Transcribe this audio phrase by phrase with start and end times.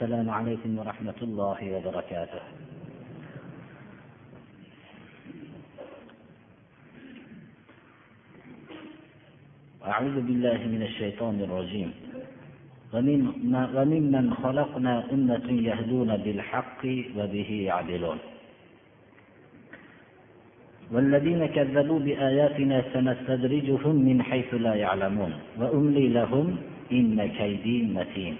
[0.00, 2.42] السلام عليكم ورحمة الله وبركاته.
[9.84, 11.90] أعوذ بالله من الشيطان الرجيم.
[12.96, 16.82] وممن خلقنا أمة يهدون بالحق
[17.16, 18.18] وبه يعدلون.
[20.92, 25.32] والذين كذبوا بآياتنا سنستدرجهم من حيث لا يعلمون.
[25.60, 26.56] وأملي لهم
[26.88, 28.36] إن كيدي متين.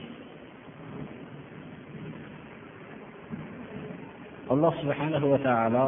[4.50, 5.84] Alloh subhanahu va taolo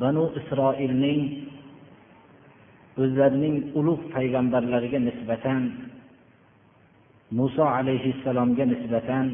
[0.00, 1.20] banu isroilning
[3.02, 5.62] o'zlarining ulug' payg'ambarlariga nisbatan
[7.38, 9.26] muso alayhissalomga nisbatan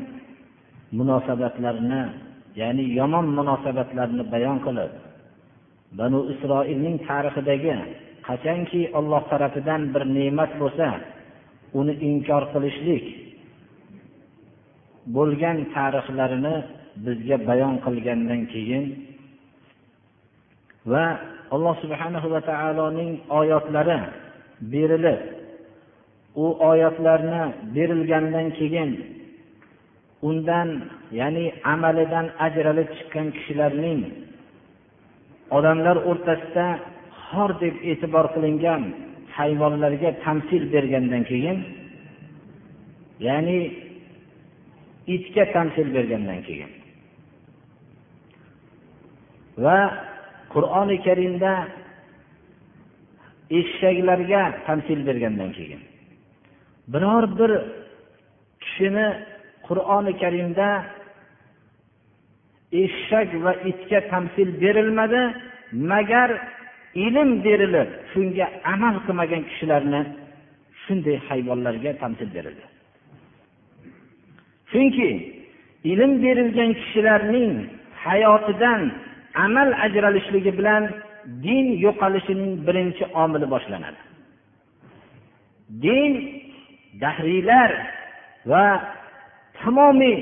[0.98, 2.02] munosabatlarni
[2.60, 4.92] ya'ni yomon munosabatlarni bayon qilib
[5.98, 7.74] banu isroilning tarixidagi
[8.26, 10.88] qachonki olloh tarafidan bir ne'mat bo'lsa
[11.80, 13.23] uni inkor qilishlik
[15.16, 16.56] bo'lgan tarixlarini
[17.04, 18.84] bizga bayon qilgandan keyin
[20.92, 21.04] va
[21.54, 23.98] alloh subhanahu va taoloning oyatlari
[24.72, 25.20] berilib
[26.44, 27.42] u oyatlarni
[27.74, 28.90] berilgandan keyin
[30.28, 30.68] undan
[31.20, 34.00] ya'ni amalidan ajralib chiqqan kishilarning
[35.56, 36.66] odamlar o'rtasida
[37.26, 38.82] xor deb e'tibor qilingan
[39.36, 41.58] hayvonlarga tamsil bergandan keyin
[43.26, 43.58] ya'ni
[45.06, 46.70] itga tamsil bergandan keyin.
[49.64, 49.78] Va
[50.54, 51.52] qur'oni karimda
[53.58, 55.82] eshaklarga tamsil bergandan keyin.
[56.92, 57.52] Biror bir
[58.62, 59.08] kishini
[59.66, 60.68] qur'oni karimda
[62.82, 65.22] eshak va itga tamsil berilmadi
[65.92, 66.30] magar
[67.06, 70.00] ilm berilib shunga amal qilmagan kishilarni
[70.82, 72.64] shunday hayvonlarga tamsil berildi.
[74.74, 75.10] Chunki
[75.92, 77.52] ilm berilgan kishilarning
[78.04, 78.80] hayotidan
[79.44, 80.82] amal ajralishligi bilan
[81.46, 84.00] din yo'qolishining birinchi omili boshlanadi.
[85.84, 86.12] Din
[87.02, 87.70] dahriylar
[88.50, 88.66] va
[89.58, 90.18] tamomiy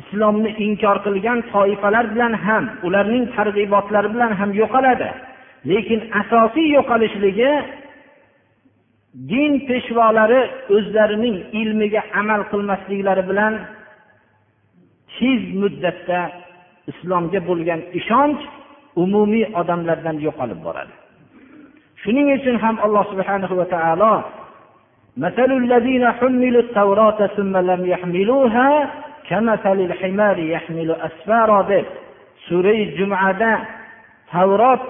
[0.00, 5.10] islomni inkor qilgan toifalar bilan ham ularning targ'ibotlari bilan ham yo'qoladi.
[5.70, 7.52] Lekin asosiy yo'qolishligi
[9.31, 10.41] din peshvolari
[10.75, 13.53] o'zlarining ilmiga amal qilmasliklari bilan
[15.17, 16.21] tez muddatda
[16.91, 18.41] islomga bo'lgan ishonch
[19.03, 20.93] umumiy odamlardan yo'qolib boradi
[22.01, 24.13] shuning uchun ham alloh subhanahu va taolo
[25.25, 28.69] مثل الذين حملوا التوراة ثم لم يحملوها
[29.29, 31.85] كمثل الحمار يحمل أسفارا deb
[32.47, 33.53] sura jumada
[34.31, 34.81] tavrot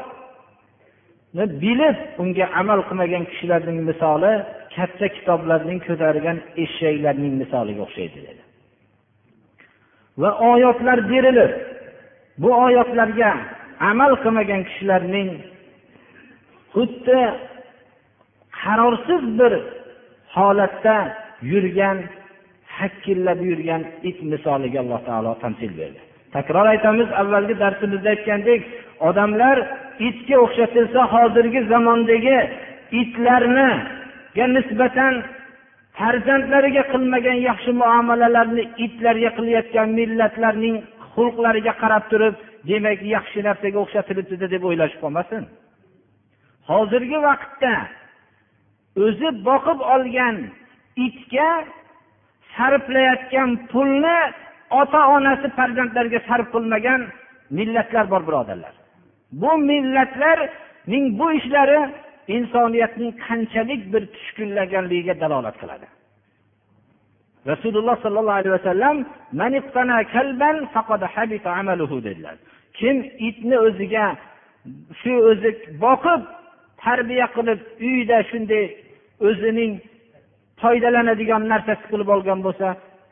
[1.34, 4.32] bilib unga amal qilmagan kishilarning misoli
[4.76, 8.42] katta kitoblarning ko'targan eshaklarning misoliga o'xshaydi dedi.
[10.20, 11.52] Va oyatlar berilib
[12.42, 13.30] bu oyatlarga
[13.90, 15.30] amal qilmagan kishilarning
[16.74, 17.20] xuddi
[18.62, 19.52] qarorsiz bir
[20.36, 20.96] holatda
[21.52, 21.98] yurgan
[22.78, 26.00] hakkillab yurgan it misoliga alloh taolo tamsil berdi.
[26.36, 28.60] Takror aytamiz avvalgi darsimizda aytgandek
[29.08, 29.56] odamlar
[30.08, 32.38] itga o'xshatilsa hozirgi zamondagi
[33.02, 35.14] itlarniga nisbatan
[35.98, 40.76] farzandlariga qilmagan yaxshi muomalalarni itlarga qilayotgan millatlarning
[41.14, 42.34] xulqlariga qarab turib
[42.70, 45.42] demak yaxshi narsaga o'xshatilibdida deb o'ylashib qolmasin
[46.70, 47.74] hozirgi vaqtda
[49.06, 50.36] o'zi boqib olgan
[51.06, 51.50] itga
[52.56, 54.18] sarflayotgan pulni
[54.80, 57.00] ota onasi farzandlariga sarf qilmagan
[57.58, 58.74] millatlar bor birodarlar.
[59.32, 61.80] Bu millatlarning bu ishlari
[62.28, 65.86] insoniyatning qanchalik bir tushkunlaganligiga dalolat qiladi.
[67.46, 68.96] Rasululloh sollallohu alayhi vasallam
[72.04, 72.36] dedilar.
[72.78, 72.96] Kim
[73.28, 74.06] itni o'ziga
[75.00, 75.50] shu o'zi
[75.84, 76.20] boqib
[76.84, 78.64] tarbiya qilib uyda shunday
[79.28, 79.72] o'zining
[80.62, 82.66] foydalanadigan narsasi qilib olgan bo'lsa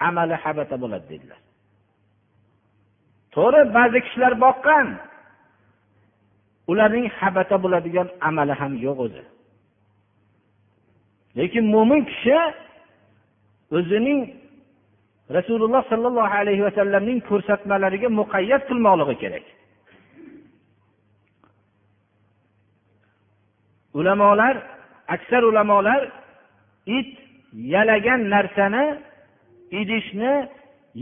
[0.09, 1.41] amali habata bo'ladi dedilar.
[3.35, 4.87] To'g'ri ba'zi kishilar boqqan
[6.71, 9.23] ularning habata bo'ladigan amali ham yo'q o'zi
[11.39, 12.37] lekin mo'min kishi
[13.79, 14.21] o'zining
[15.37, 19.45] rasululloh sollallohu alayhi vasallamning ko'rsatmalariga muqayyat qilmoqligi kerak.
[23.99, 24.55] Ulamolar
[25.15, 26.01] aksar ulamolar
[26.99, 27.11] it
[27.75, 28.85] yalagan narsani
[29.81, 30.33] idishni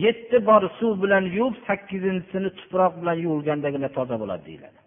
[0.04, 4.77] yetti bor suv bilan yuvib sakkizinchisini tuproq bilan yuvilgandagina toza bo'ladi deyiladi.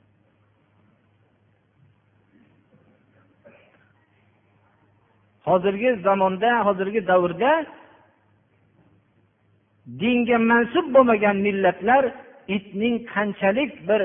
[5.51, 7.51] Hozirgi zamonda hozirgi davrda
[10.01, 12.03] dinga mansub bo'lmagan millatlar
[12.55, 14.01] itning qanchalik bir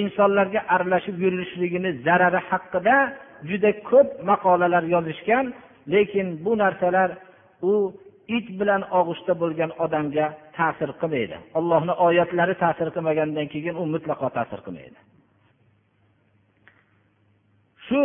[0.00, 2.96] insonlarga aralashib yurilishligini zarari haqida
[3.50, 5.44] juda ko'p maqolalar yozishgan
[5.94, 7.10] lekin bu narsalar
[7.70, 7.72] u
[8.36, 10.26] it bilan og'ushda bo'lgan odamga
[10.58, 11.36] ta'sir qilmaydi.
[11.58, 14.98] Allohni oyatlari ta'sir qilmagandan keyin u mutlaqo ta'sir qilmaydi.
[17.86, 18.00] Shu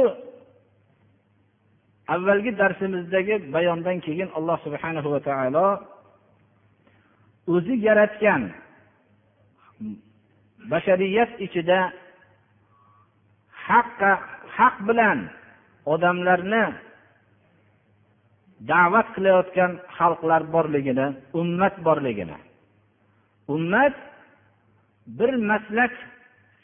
[2.07, 5.67] avvalgi darsimizdagi bayondan keyin alloh subhanahu va taolo
[7.47, 8.43] o'zi yaratgan
[10.71, 11.79] bashariyat ichida
[13.67, 14.11] haqqa
[14.57, 15.19] haq bilan
[15.93, 16.63] odamlarni
[18.71, 21.07] da'vat qilayotgan xalqlar borligini
[21.41, 22.37] ummat borligini.
[23.55, 23.95] Ummat
[25.17, 25.93] bir maslak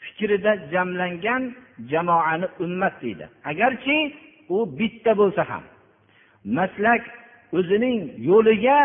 [0.04, 1.42] fikrida jamlangan
[1.90, 3.26] jamoani ummat deydi.
[3.50, 3.96] Agarchi
[4.56, 5.64] u bitta bo'lsa ham.
[6.58, 7.02] Maslak
[7.58, 8.00] o'zining
[8.30, 8.78] yo'liga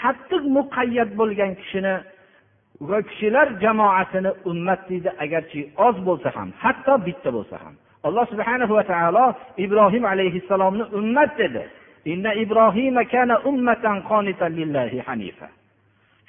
[0.00, 1.94] qattiq muqayyat bo'lgan kishini
[2.88, 7.74] va kishilar jamoasini ummat deydi agarchi oz bo'lsa ham hatto bitta bo'lsa ham.
[8.06, 9.26] Alloh subhana va taolo
[9.64, 11.64] ibrohim alayhissalomni ummat dedi.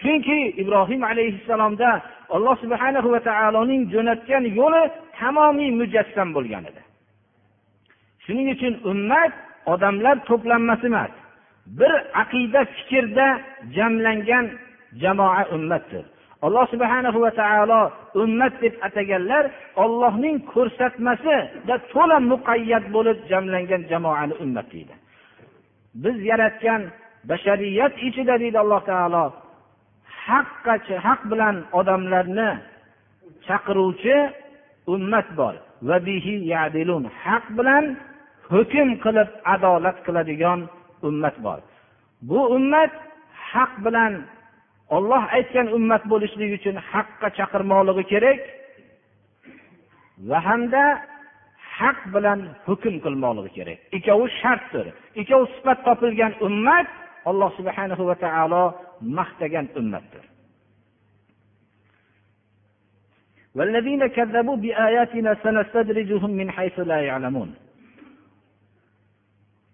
[0.01, 1.89] Chunki ibrohim alayhissalomda
[2.35, 4.83] alloh subhana va taoloning jo'natgan yo'li
[5.19, 6.81] tamomiy mujassam bo'lgan edi.
[8.25, 9.33] Shuning uchun ummat
[9.73, 11.11] odamlar to'planmasi emas.
[11.79, 13.27] Bir aqida fikrda
[13.75, 14.45] jamlangan
[15.01, 16.05] jamoa ummatdir.
[16.45, 17.81] Alloh subhana va taolo
[18.23, 19.43] ummat deb ataganlar
[19.83, 24.95] ollohning ko'rsatmasida to'la muqayyat bo'lib jamlangan jamoani ummat deydi.
[26.03, 26.81] Biz yaratgan
[27.29, 29.25] bashariyat ichida deydi alloh taolo
[30.27, 32.49] haqqacha haq bilan odamlarni
[33.47, 34.17] chaqiruvchi
[34.93, 35.55] ummat bor.
[37.25, 37.85] Haq bilan
[38.52, 40.60] hukm qilib adolat qiladigan
[41.08, 41.60] ummat bor
[42.28, 42.92] bu ummat
[43.52, 44.12] haq bilan
[44.96, 48.40] olloh aytgan ummat bo'lishligi uchun haqqa chaqirmoqligi kerak
[50.28, 50.84] va hamda
[51.78, 54.86] haq bilan hukm qilmoqligi kerak ikkovi shartdir
[55.20, 56.88] ikkovi sifat topilgan ummat
[57.30, 58.64] alloh subhanahu va taolo
[59.18, 60.24] maqtagan ummatdir
[63.58, 67.50] والذين كذبوا بآياتنا سنستدرجهم من حيث لا يعلمون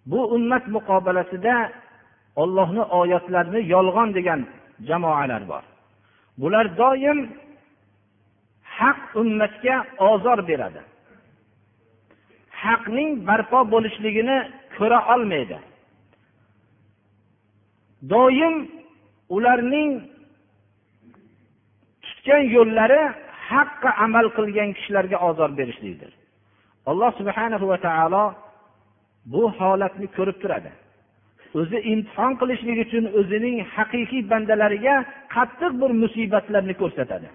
[0.05, 1.55] bu ummat muqobalasida
[2.35, 4.41] ollohni oyatlarini yolg'on degan
[4.87, 5.63] jamoalar bor.
[6.41, 7.19] Bular doim
[8.77, 9.75] haq ummatga
[10.09, 10.81] ozor beradi.
[12.63, 14.37] Haqning barpo bo'lishligini
[14.77, 15.57] ko'ra olmaydi.
[18.13, 18.55] Doim
[19.35, 19.91] ularning
[22.03, 23.01] tutgan yo'llari
[23.49, 26.11] haqqa amal qilgan kishilarga ozor berishlikdir.
[26.89, 28.23] Alloh subhanahu va taolo
[29.25, 30.71] bu holatni ko'rib turadi.
[31.59, 34.95] O'zi imtihon qilishlik uchun o'zining haqiqiy bandalariga
[35.35, 37.27] qattiq bir musibatlarni ko'rsatadi.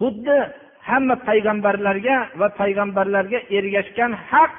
[0.00, 0.36] Xuddi
[0.88, 4.52] hamma payg'ambarlarga va payg'ambarlarga ergashgan haq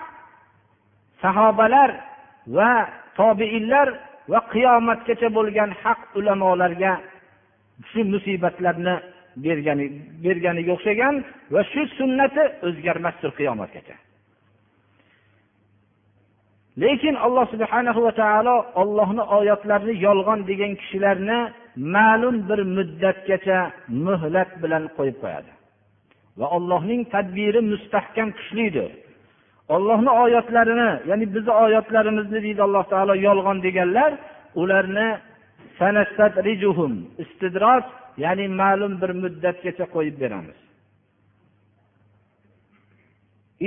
[1.23, 1.89] sahobalar
[2.57, 2.71] va
[3.19, 3.87] tobeinlar
[4.31, 6.93] va qiyomatgacha bo'lgan haq ulamolarga
[7.89, 8.95] shu musibatlarni
[10.23, 11.15] berganiga o'xshagan
[11.53, 13.95] va shu sunnati o'zgarmasdir qiyomatgacha.
[16.83, 21.39] Lekin alloh subhanahu va taolo ollohni oyatlarini yolg'on degan kishilarni
[21.95, 23.59] ma'lum bir muddatgacha
[24.05, 25.51] muhlat bilan qo'yib qo'yadi.
[26.39, 28.89] Va ollohning tadbiri mustahkam kuchlidir.
[29.75, 34.11] Ollohni oyatlarini ya'ni bizni oyatlarimizni deydi alloh taolo yolg'on deganlar
[34.61, 35.07] ularni
[37.23, 37.83] istidroj
[38.23, 40.57] ya'ni ma'lum bir muddatgacha qo'yib beramiz.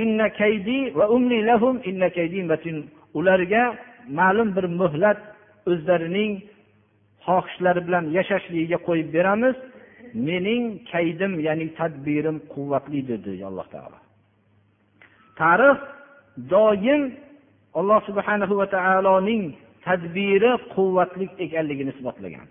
[0.01, 2.35] Inna kaydi va umli lahum inna kaydi
[3.17, 3.63] ularga
[4.19, 5.19] ma'lum bir muhlat
[5.71, 6.31] o'zlarining
[7.25, 9.55] xohishlari bilan yashashligiga qo'yib beramiz.
[10.27, 13.99] Mening kaydim ya'ni tadbirim quvvatlidir dedi alloh taolo.
[15.39, 15.79] Tarix
[16.53, 17.01] doim
[17.79, 19.43] alloh subhanahu va taoloning
[19.85, 22.47] tadbiri quvvatli ekanligini isbotlagan.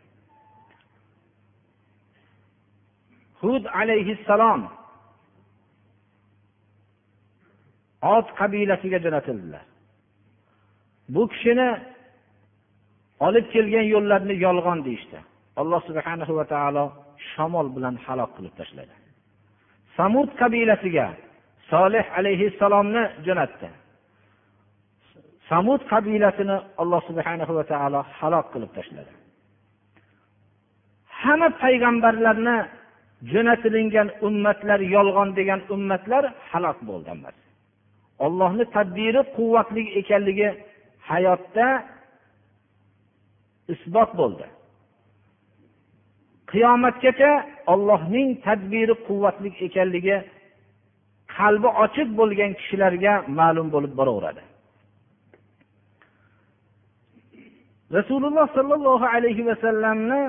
[3.40, 4.62] Hud alayhissalom
[8.14, 9.67] ot qabilasiga jo'natildilar.
[11.14, 11.68] Bu kishini
[13.26, 15.18] olib kelgan yo'llarini yolg'on deyishdi.
[15.60, 16.84] Alloh subhana va taolo
[17.30, 18.94] shamol bilan halok qilib tashladi.
[19.96, 21.06] Samud qabilasiga
[21.70, 23.68] solih alayhissalomni jo'natdi.
[25.50, 29.12] Samud qabilasini alloh subhana va taolo halok qilib tashladi.
[31.20, 32.56] Hamma payg'ambarlarni
[33.32, 37.12] jo'natilingan ummatlar yolg'on degan ummatlar halok bo'ldi
[38.24, 40.48] ollohni tadbiri quvvatli ekanligi
[41.10, 41.68] hayotda
[43.72, 44.46] isbot bo'ldi.
[46.50, 47.32] Qiyomatgacha
[47.72, 50.16] ollohning tadbiri quvvatli ekanligi
[51.36, 54.42] qalbi ochiq bo'lgan kishilarga ma'lum bo'lib boraveradi.
[57.96, 60.22] Rasululloh sollallohu alayhi vasallamni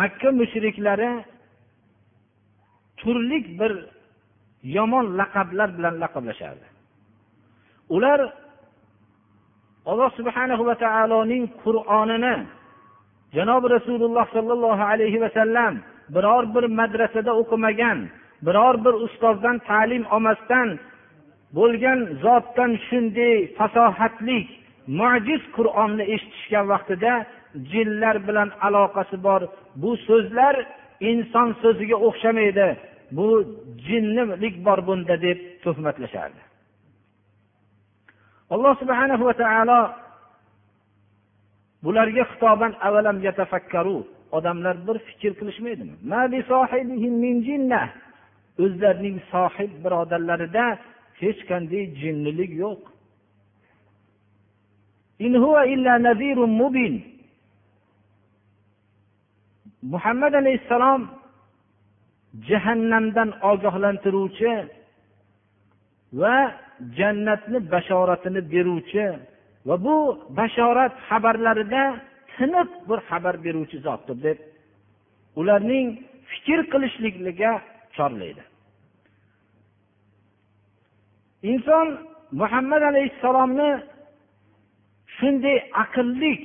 [0.00, 1.10] makka mushriklari
[3.00, 3.72] turli bir
[4.76, 6.66] yomon laqablar bilan laqablashardi.
[7.96, 8.20] Ular
[9.90, 12.36] alloh subhanahu va taoloning qur'onini
[13.36, 15.72] janobi rasululloh sollallohu alayhi vasallam
[16.14, 17.98] biror bir madrasada o'qimagan
[18.46, 20.68] biror bir ustozdan ta'lim olmasdan
[21.58, 24.46] bo'lgan zotdan shunday fasohatlik
[25.00, 27.12] mojiz qur'onni eshitishgan vaqtida
[27.72, 29.42] jinlar bilan aloqasi bor.
[29.82, 30.54] Bu so'zlar
[31.10, 32.68] inson so'ziga o'xshamaydi.
[33.16, 33.26] Bu
[33.86, 36.49] jinnilik bor bunda deb tuhmatlashardi
[38.54, 39.80] alloh subhana va taolo
[41.84, 43.98] bularga xitoban avalam yatafakkaru
[44.36, 45.94] odamlar bir fikr qilishmaydimi?
[48.64, 50.66] O'zlarining sohib birodarlarida
[51.20, 52.82] hech qanday jinnilik yo'q.
[55.26, 56.94] In huwa illa nazirun mubin.
[59.92, 61.02] Muhammad alayhissalom
[62.48, 64.52] jahannamdan ogohlantiruvchi
[66.20, 66.36] va
[66.98, 69.06] jannatni bashoratini beruvchi
[69.68, 69.96] va bu
[70.38, 71.84] bashorat xabarlarida
[72.36, 74.38] tiniq bir xabar beruvchi zotdir deb
[75.40, 75.86] ularning
[76.30, 77.52] fikr qilishligiga
[77.96, 78.42] chorlaydi.
[81.52, 81.86] Inson
[82.40, 83.70] muhammad alayhissalomni
[85.16, 86.42] shunday aqllik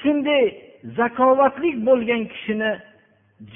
[0.00, 0.44] shunday
[0.98, 2.72] zakovatli bo'lgan kishini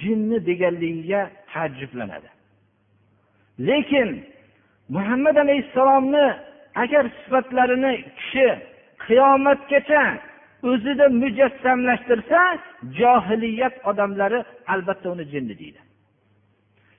[0.01, 2.29] jinni deganligiga taajjublanadi.
[3.69, 4.09] Lekin
[4.89, 6.27] muhammad alayhissalomni
[6.83, 8.49] agar sifatlarini kishi
[9.07, 10.03] qiyomatgacha
[10.71, 12.41] o'zida mujassamlashtirsa
[12.99, 14.39] johiliyat odamlari
[14.73, 15.81] albatta uni jinni deydi.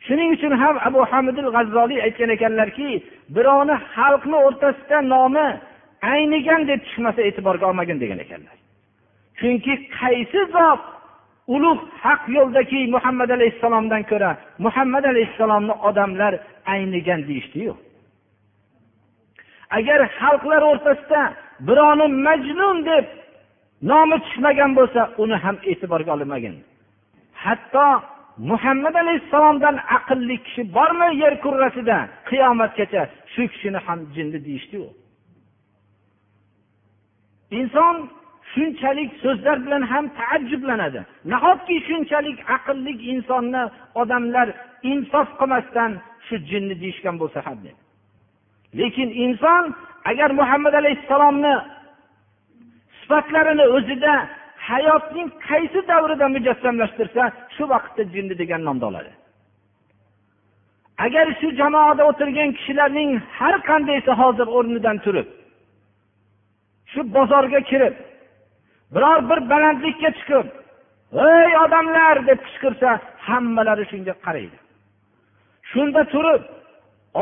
[0.06, 2.90] Shuning uchun ham abu hamidul g'azzoliy aytgan ekanlarki
[3.36, 5.48] birovni xalqni o'rtasida nomi
[6.14, 8.58] aynigan deb chiqmasa e'tiborga olmagin degan ekanlar.
[9.40, 10.82] Chunki qaysi zot
[11.56, 14.32] ulug' haq yo'ldagi muhammad alayhissalomdan ko'ra
[14.66, 16.34] muhammad alayhissalomni odamlar
[16.74, 17.74] aynigan deyishdiyu.
[19.78, 21.22] Agar xalqlar o'rtasida
[21.68, 23.06] birovni majnun deb
[23.90, 26.56] nomi chiqmagan bo'lsa uni ham e'tiborga olinmagan
[27.44, 27.88] hatto
[28.52, 31.98] muhammad alayhissalomdan aqlli kishi bormi yer kurrasida
[32.30, 33.02] qiyomatgacha
[33.34, 34.88] shu kishini ham jinni deyishdiyu.
[37.60, 37.96] Inson
[38.54, 41.00] shunchalik so'zlar bilan ham taajjublanadi.
[41.34, 43.64] Nahotki shunchalik aqlli insonni
[44.02, 44.48] odamlar
[44.92, 45.92] insof qilmasdan
[46.28, 47.78] shu jinni deyishgan bo'lsa ham deb
[48.80, 49.64] lekin inson
[50.12, 51.56] agar muhammad alayhissalomni
[53.02, 54.14] sifatlarini o'zida
[54.70, 57.24] hayotning qaysi davrida mujassamlashtirsa
[57.56, 59.12] shu vaqtda jinni degan nomni oladi.
[61.06, 65.28] Agar shu jamoada o'tirgan kishilarning har qandaysi hozir o'rnidan turib
[66.92, 67.96] shu bozorga kirib
[68.94, 70.48] biror bir balandlikka chiqib
[71.30, 72.16] ey odamlar!
[72.30, 72.90] deb qichqirsa
[73.28, 74.58] hammalari shunga qaraydi.
[75.72, 76.44] Shunda turib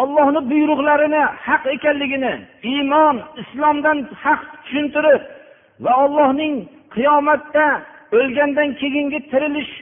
[0.02, 2.34] ollohni buyruqlarini haq ekanligini
[2.72, 5.22] iymon islomdan haq tushuntirib
[5.84, 6.56] va ollohning
[6.96, 7.66] qiyomatda
[8.18, 9.74] o'lgandan keyingi tirilish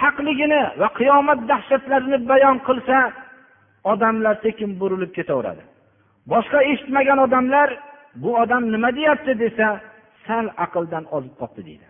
[0.00, 2.98] haqligini va qiyomat dahshatlarini bayon qilsa
[3.92, 5.62] odamlar sekin burilib ketaveradi.
[6.32, 7.68] Boshqa eshitmagan odamlar
[8.22, 9.32] bu odam nima deyapti?
[9.44, 9.66] desa
[10.26, 11.86] sal aqldan ozib qolibdi deydi.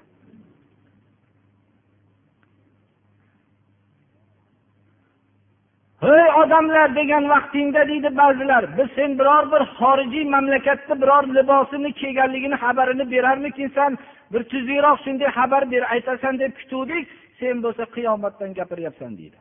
[6.12, 12.56] Ey odamlar degan vaqtingda deydi ba'zilar biz sen biror bir xorijiy mamlakatni biror libosini kiyganligini
[12.64, 13.98] xabarini berarmikinsan
[14.32, 17.06] bir tuzukroq shunday xabar ber aytasan deb kutuvdik
[17.40, 19.38] sen bo'lsa qiyomatdan gapiryapsan deydi.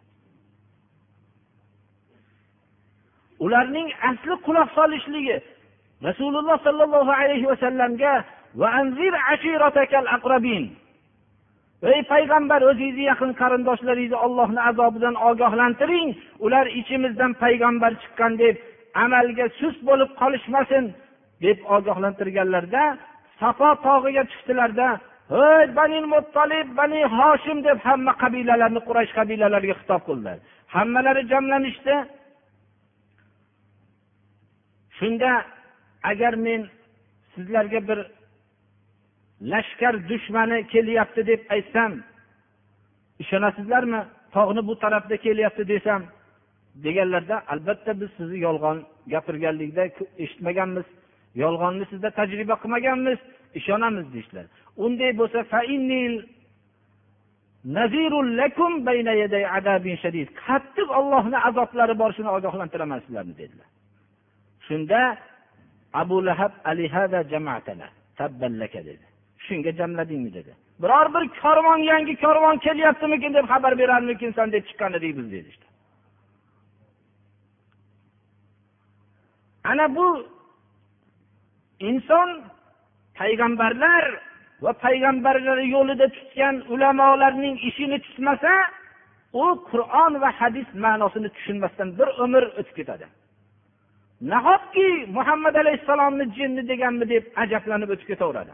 [3.46, 5.38] Ularning asli quloq solishligi
[6.08, 8.14] rasululloh sollallohu alayhi vasallamga
[11.92, 16.10] ey payg'ambar o'zingizni yaqin qarindoshlaringizni ollohni azobidan ogohlantiring.
[16.46, 18.56] Ular ichimizdan payg'ambar chiqqan deb
[19.04, 20.86] amalga sust bo'lib qolishmasin
[21.46, 22.84] deb ogohlantirganlarda
[23.40, 24.88] safo tog'iga chiqdilarda
[25.44, 30.38] ey bani muttolib bani hoshim deb hamma qabilalarni quraysh qabilalariga xitob qildilar
[30.76, 31.96] hammalari jamlanishdi.
[34.98, 35.32] Shunda
[36.12, 36.62] agar men
[37.34, 38.00] sizlarga bir
[39.52, 41.92] lashkar dushmani kelyapti deb aytsam
[43.20, 44.02] ishonasizlarmi?
[44.36, 46.02] Tog'ni bu tarafda kelyapti desam
[46.84, 48.78] deganlarda albatta biz sizni yolg'on
[49.14, 49.84] gapirganlikda
[50.24, 50.86] eshitmaganmiz.
[51.36, 53.20] Yolg'onni sizda tajriba qilmaganmiz
[53.60, 54.46] ishonamiz deyishdilar
[54.86, 55.40] unday bo'lsa
[60.46, 63.70] qattiq ollohni azoblari bor shuni ogohlantiraman sizlarni dedilar.
[64.68, 65.00] Shunda
[66.02, 66.52] abu lahab
[68.90, 69.13] dedi.
[69.48, 70.52] Shunga jamladingmi dedi.
[70.84, 75.50] Biror bir korvon yangi korvon kelyaptimikin deb xabar berarmikinsan deb chiqqan edik biz dedi
[79.64, 80.28] ana bu
[81.80, 82.30] inson
[83.20, 84.06] payg'ambarlar
[84.62, 88.54] va payg'ambarlar yo'lida tutgan ulamolarning ishini tutmasa
[89.34, 93.06] u qur'on va hadis ma'nosini tushunmasdan bir umr o'tib ketadi.
[94.32, 98.54] Nahotki muhammad alayhissalomni jinni deganmi deb ajablanib o'tib ketaveradi?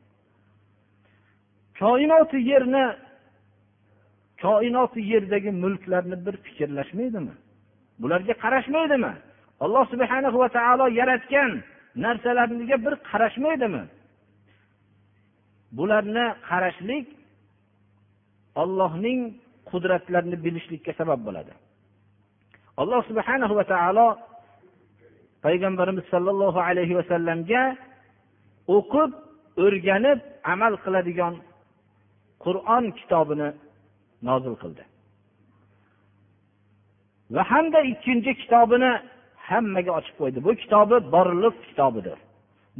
[1.81, 2.85] koinoti yerni
[4.43, 7.33] koinoti yerdagi mulklarni bir fikrlashmaydimi?
[8.01, 9.13] Bularga qarashmaydimi?
[9.63, 11.51] Alloh subhana va taolo yaratgan
[12.05, 13.83] narsalarga bir qarashmaydimi?
[15.77, 17.07] Bularni qarashlik
[18.61, 19.19] ollohning
[19.69, 21.53] qudratlarini bilishlikka sabab bo'ladi.
[22.81, 24.07] Alloh subhana va taolo
[25.45, 27.63] payg'ambarimiz sollallohu alayhi vasallamga
[28.75, 29.11] o'qib
[29.63, 30.19] o'rganib
[30.53, 31.33] amal qiladigan
[32.43, 33.49] qur'on kitobini
[34.27, 34.83] nozil qildi.
[37.35, 38.91] Va hamda ikkinchi kitobini
[39.49, 40.39] hammaga ochib qo'ydi.
[40.47, 42.17] Bu kitobi borliq kitobidir.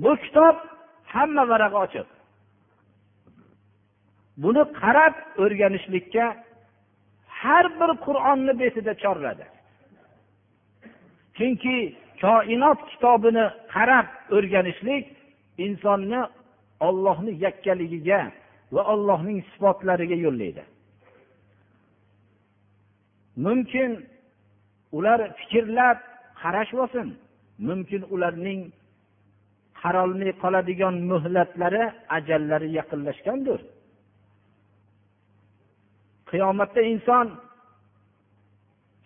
[0.03, 0.55] Bu kitob
[1.13, 2.07] hamma varag'i ochiq.
[4.43, 6.25] Buni qarab o'rganishlikka
[7.41, 9.45] har bir qur'onni betida chorladi.
[11.37, 11.75] Chunki
[12.23, 15.05] koinot kitobini qarab o'rganishlik
[15.65, 16.21] insonni
[16.87, 18.21] ollohni yakkaligiga
[18.75, 20.63] va ollohning sifatlariga yo'llaydi.
[23.45, 23.91] Mumkin
[24.97, 25.97] ular fikrlab
[26.41, 27.07] qarashib olsin
[27.67, 28.61] mumkin ularning
[29.81, 31.83] qarolmay qoladigan muhlatlari
[32.17, 33.59] ajallari yaqinlashgandir.
[36.29, 37.27] Qiyomatda inson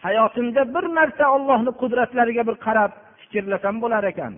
[0.06, 4.34] hayotimda bir marta ollohni qudratlariga bir qarab fikrlasam bo'lar ekan.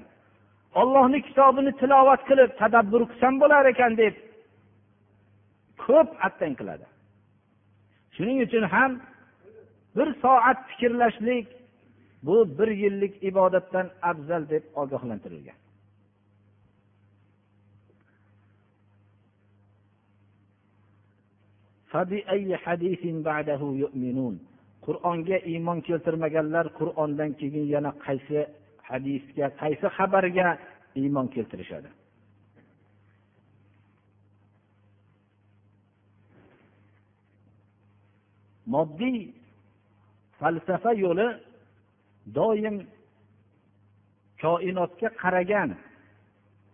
[0.81, 4.13] Ollohni kitobini tilovat qilib tadabbur qilsam bo'lar ekan deb
[5.83, 6.85] ko'p attang qiladi.
[8.15, 8.91] Shuning uchun ham
[9.95, 11.47] bir soat fikrlashlik
[12.23, 15.57] bu bir yillik ibodatdan afzal deb ogohlantirilgan.
[24.85, 28.39] Qur'onga iymon keltirmaganlar qur'ondan keyin yana qaysi
[28.89, 30.47] hadisga qaysi xabarga
[31.01, 31.89] iymon keltirishadi?
[38.73, 39.17] Moddiy
[40.39, 41.27] falsafa yo'li
[42.37, 42.77] doim
[44.41, 45.69] koinotga qaragan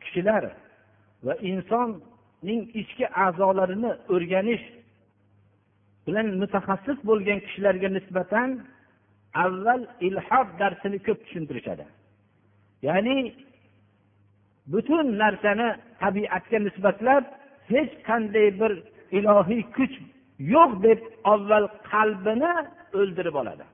[0.04, 0.44] kishilar
[1.26, 4.66] va insonning ichki a'zolarini o'rganish
[6.06, 8.50] bilan mutaxassis bo'lgan kishilarga nisbatan
[9.44, 11.86] avval ilhod darsini ko'p tushuntirishadi.
[12.88, 13.18] Ya'ni
[14.74, 15.68] butun narsani
[16.02, 17.24] tabiatga nisbatlab
[17.74, 18.72] hech qanday bir
[19.18, 19.96] ilohiy kuch
[20.40, 22.54] yo'q deb avval qalbini
[23.00, 23.66] o'ldirib oladi.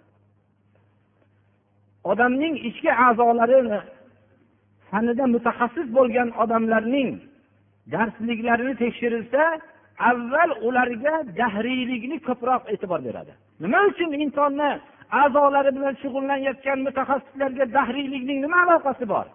[2.12, 3.80] Odamning ichki a'zolarini
[4.89, 7.10] fanida mutaxassis bo'lgan odamlarning
[7.93, 9.43] darsliklarini tekshirilsa
[10.10, 13.34] avval ularga dahriylikni ko'proq e'tibor beradi.
[13.63, 14.72] Nima uchun insonni
[15.22, 19.28] a'zolari bilan shug'ullanayotgan mutaxassislarga dahriylikning nima aloqasi bor?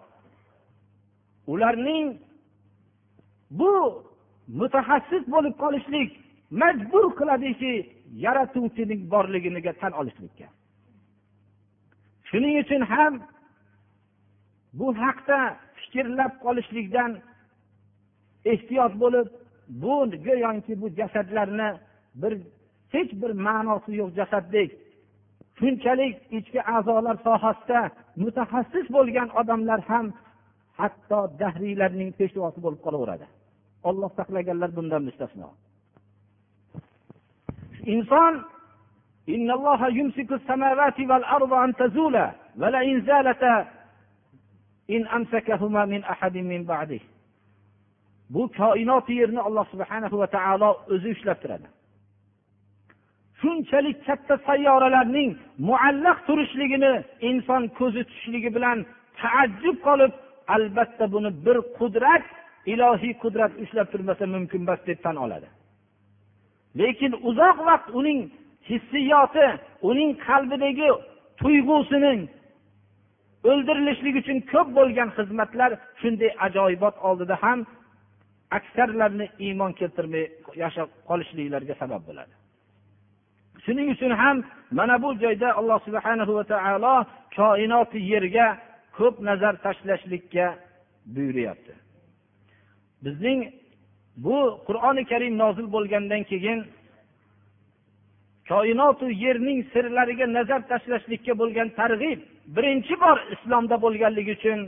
[1.53, 2.07] Ularning
[3.59, 3.73] bu
[4.59, 6.09] mutaxassis bo'lib qolishlik
[6.51, 7.73] majbur qiladiki
[8.25, 10.47] yaratuvchining borligiga tan olishlikka.
[12.29, 13.13] Shuning uchun ham
[14.79, 15.39] bu haqda
[15.79, 17.11] fikrlab qolishlikdan
[18.51, 19.27] ehtiyot bo'lib
[19.83, 21.69] bu go'yoki bu jasadlarni
[22.21, 22.33] bir
[22.93, 24.69] hech bir ma'nosi yo'q jasaddek
[25.59, 27.81] shunchalik ichki a'zolar sohasida
[28.23, 30.05] mutaxassis bo'lgan odamlar ham
[30.79, 33.25] hatto dahriylarning peshvosi bo'lib qolaveradi.
[33.89, 35.47] Olloh saqlaganlar bundan mustasno.
[37.93, 38.33] inson
[48.29, 51.67] bu koinot yerni alloh subhana va taolo o'zi ushlab turadi.
[53.39, 55.29] Shunchalik katta sayyoralarning
[55.69, 56.93] muallaq turishligini
[57.29, 58.77] inson ko'zi tushishligi bilan
[59.21, 60.13] taajjub qolib
[60.55, 62.25] albatta buni bir qudrat
[62.73, 65.47] ilohiy qudrat ushlab turmasa mumkin emas deb tan oladi.
[66.79, 68.19] Lekin uzoq vaqt uning
[68.69, 69.47] hissiyoti
[69.89, 70.89] uning qalbidagi
[71.41, 72.21] tuyg'usining
[73.49, 77.59] o'ldirilishlik uchun ko'p bo'lgan xizmatlar shunday ajoyibot oldida ham
[78.57, 80.25] aksarlarni iymon keltirmay
[80.63, 82.33] yashab qolishliklariga sabab bo'ladi.
[83.65, 84.37] Shuning uchun ham
[84.77, 86.95] mana bu joyda alloh subhana va taolo
[87.37, 88.47] koinoti yerga
[88.97, 90.45] ko'p nazar tashlashlikka
[91.15, 91.73] buyuryapti.
[93.05, 93.39] Bizning
[94.17, 96.59] bu qur'oni karim nozil bo'lgandan keyin
[98.49, 102.19] koinotu yerning sirlariga nazar tashlashlikka bo'lgan targ'ib
[102.55, 104.59] birinchi bor islomda bo'lganligi uchun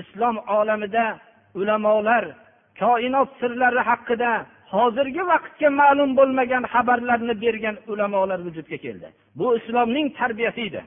[0.00, 1.04] islom olamida
[1.60, 2.24] ulamolar
[2.82, 4.32] koinot sirlari haqida
[4.74, 9.08] hozirgi vaqtga ma'lum bo'lmagan xabarlarni bergan ulamolar vujudga keldi.
[9.38, 10.82] Bu islomning tarbiyasi edi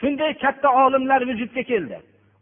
[0.00, 1.96] shunday katta olimlar vujudga keldi.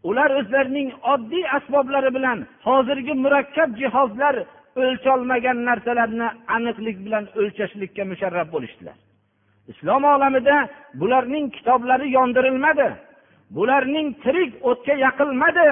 [0.09, 4.35] Ular o'zlarining oddiy asboblari bilan hozirgi murakkab jihozlar
[4.83, 8.97] o'lcholmagan narsalarni aniqlik bilan o'lchashlikka musharraf bo'lishdilar.
[9.73, 10.57] Islom olamida
[11.01, 12.89] bularning kitoblari yondirilmadi
[13.57, 15.69] bularning tirik o'tga yaqilmadi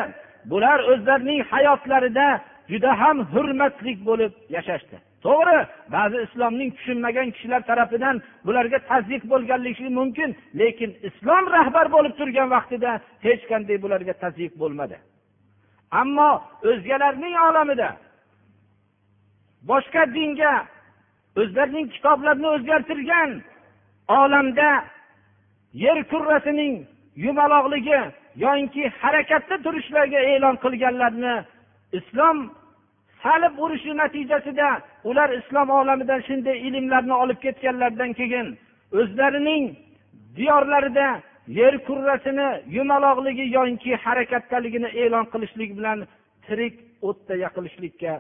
[0.51, 2.27] bular o'zlarining hayotlarida
[2.71, 4.97] juda ham hurmatli bo'lib yashashdi.
[5.27, 5.59] To'g'ri
[5.97, 12.91] ba'zi islomning tushunmagan kishilar tarafidan bularga tazyiq bo'lganligi mumkin lekin islom rahbar bo'lib turgan vaqtida
[13.27, 14.97] hech qanday bularga tazyiq bo'lmadi.
[16.01, 16.31] Ammo
[16.71, 17.89] o'zgalarning olamida
[19.71, 20.55] boshqa dinga
[21.41, 23.31] o'zlarining kitoblarini o'zgartirgan
[24.21, 24.71] olamda
[25.85, 26.75] yer kurrasining
[27.25, 28.01] yumaloqligi
[28.45, 31.35] yoinki harakatda turishlariga e'lon qilganlarni
[31.99, 32.39] islom
[33.23, 34.69] salib urishi natijasida
[35.09, 38.47] ular islom olamidan shunday ilmlarni olib ketganlaridan keyin
[38.99, 39.65] o'zlarining
[40.37, 41.09] diyorlarida
[41.61, 45.99] yer kurrasini yumaloqligi yoinki harakatdaligini e'lon qilishlik bilan
[46.47, 46.75] tirik
[47.09, 48.13] o'tda yaqilishlikka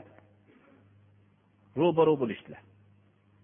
[1.81, 2.63] ro'baro bo'lishdilar.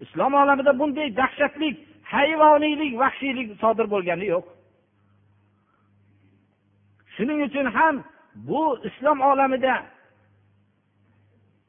[0.05, 1.69] Islom olamida bunday dahshatli
[2.15, 4.47] hayvoniylik vahshiylik sodir bo'lgani yo'q.
[7.15, 7.95] Shuning uchun ham
[8.49, 9.75] bu islom olamida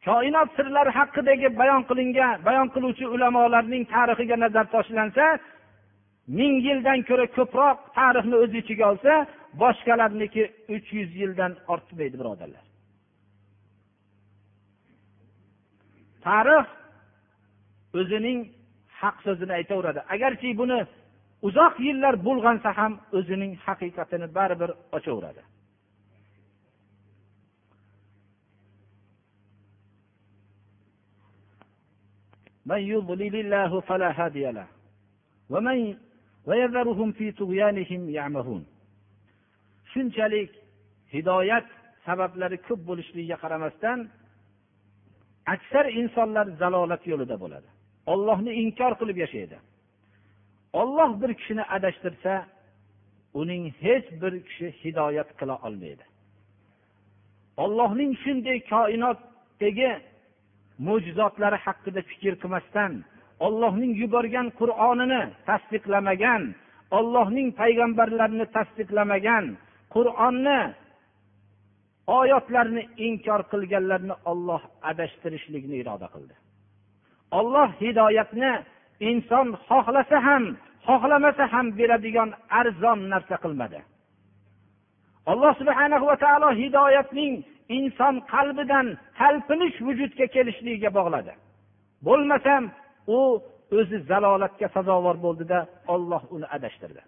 [0.08, 5.26] koinot sirlari haqidagi bayon qilingan bayon qiluvchi ulamolarning tarixiga nazar tashlansa
[6.38, 9.13] ming yildan ko'ra ko'proq tarixni o'z ichiga olsa
[9.62, 10.44] boshqalarniki
[10.76, 12.66] uch yuz yildan ortmaydi birodarlar.
[16.26, 16.68] Tarix
[18.00, 18.39] o'zining
[19.02, 20.00] haq so'zini aytaveradi.
[20.13, 20.80] Agarki buni
[21.48, 25.42] uzoq yillar bulg'ansa ham o'zining haqiqatini baribir ochaveradi.
[32.67, 34.67] من يضلل الله فلا هادي له
[35.51, 35.97] ومن
[36.47, 38.64] ويذرهم في طغيانهم يعمهون
[39.95, 40.51] shunchalik
[41.14, 41.67] hidoyat
[42.07, 43.99] sabablari ko'p bo'lishligiga qaramasdan
[45.55, 47.69] aksar insonlar zalolat yo'lida bo'ladi
[48.12, 49.57] ollohni inkor qilib yashaydi
[50.81, 52.35] olloh bir kishini adashtirsa
[53.41, 56.05] uning hech bir kishi hidoyat qila olmaydi
[57.64, 59.91] ollohning shunday koinotdagi
[60.88, 62.92] mo'jizotlari haqida fikr qilmasdan
[63.46, 66.42] ollohning yuborgan qur'onini tasdiqlamagan
[66.98, 69.46] ollohning payg'ambarlarini tasdiqlamagan
[69.96, 70.62] qur'onni
[72.20, 76.36] oyatlarni inkor qilganlarni olloh adashtirishlikni iroda qildi.
[77.40, 78.52] Olloh hidoyatni
[79.10, 80.44] inson xohlasa ham
[80.88, 83.80] xohlamasa ham beradigan arzon narsa qilmadi.
[85.32, 87.34] Alloh subhana va taolo hidoyatning
[87.69, 88.88] inson qalbidan
[89.19, 91.34] talpinish vujudga kelishligiga bog'ladi.
[92.08, 92.63] Bo'lmasam
[93.08, 93.19] u
[93.78, 95.60] o'zi zalolatga sazovor bo'ldida
[95.93, 97.02] olloh uni adashtirdi.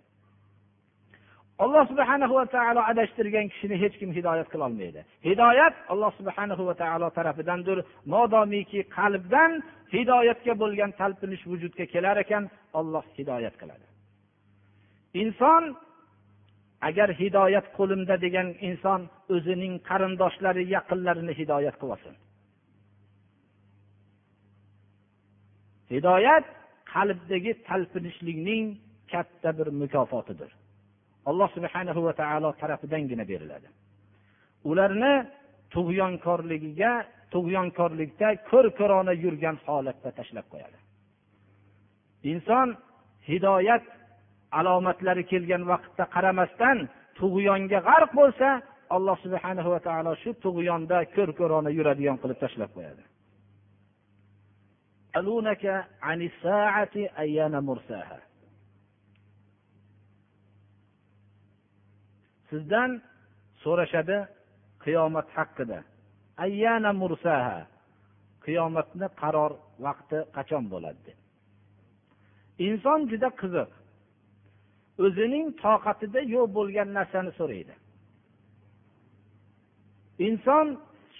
[1.63, 7.07] Alloh subhana va taolo adashtirgan kishini hech kim hidoyat qilolmaydi hidoyat alloh subhana va taolo
[7.17, 7.77] tarafidandir.
[8.13, 9.51] Modomiki qalbdan
[9.95, 12.43] hidoyatga bo'lgan talpinish vujudga kelar ekan
[12.79, 13.85] olloh hidoyat qiladi.
[15.21, 15.63] Inson
[16.87, 19.01] agar hidoyat qo'limda degan inson
[19.35, 22.15] o'zining qarindoshlari yaqinlarini hidoyat qilib olsin
[25.93, 26.45] hidoyat
[26.93, 28.63] qalbdagi talpinishlikning
[29.11, 30.51] katta bir mukofotidir.
[31.25, 33.67] Alloh subhana va taolo tarafidangina beriladi.
[34.69, 35.13] Ularni
[35.73, 36.91] tug'yonkorligiga
[37.33, 40.77] tug'yonkorlikda ko'r ko'rona yurgan holatda tashlab qo'yadi.
[42.31, 42.67] Inson
[43.29, 43.85] hidoyat
[44.59, 46.77] alomatlari kelgan vaqtda qaramasdan
[47.19, 48.47] tug'yonga g'arq bo'lsa
[48.95, 53.03] alloh subhana va taolo shu tug'yonda ko'r ko'rona yuradigan qilib tashlab qo'yadi.
[62.49, 62.91] Sizdan
[63.63, 64.17] so'rashadi
[64.83, 65.79] qiyomat haqida.
[66.45, 67.59] Ayyana mursaha.
[68.45, 69.51] Qiyomatni qaror
[69.85, 71.01] vaqti qachon bo'ladi?
[71.07, 71.19] Deb
[72.67, 73.69] inson juda qiziq.
[75.03, 77.73] O'zining toqatida yo'q bo'lgan narsani so'raydi.
[80.27, 80.67] Inson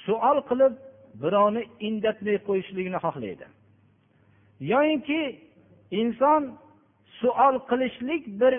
[0.05, 0.73] suol qilib
[1.21, 3.45] birovni indatmay qo'yishlikni xohlaydi.
[4.71, 5.21] Yoyinki
[6.01, 6.41] inson
[7.19, 8.53] suol qilishlik bir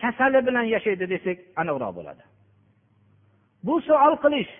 [0.00, 2.22] kasali bilan yashaydi desak aniqroq bo'ladi.
[3.66, 4.52] Bu suol qilish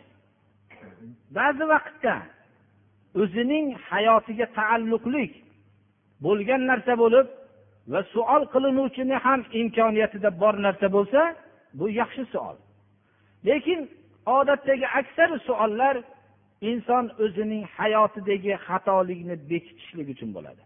[1.37, 2.14] ba'zi vaqtda
[3.22, 5.24] o'zining hayotiga taalluqli
[6.24, 7.26] bo'lgan narsa bo'lib
[7.88, 11.21] va savol qilinuvchini ham imkoniyatida bor narsa bo'lsa
[11.79, 12.57] bu yaxshi savol
[13.49, 13.81] lekin
[14.27, 15.97] odatdagi aksar savollar
[16.71, 20.62] inson o'zining hayotidagi xatolikni bekitishlik uchun bo'ladi.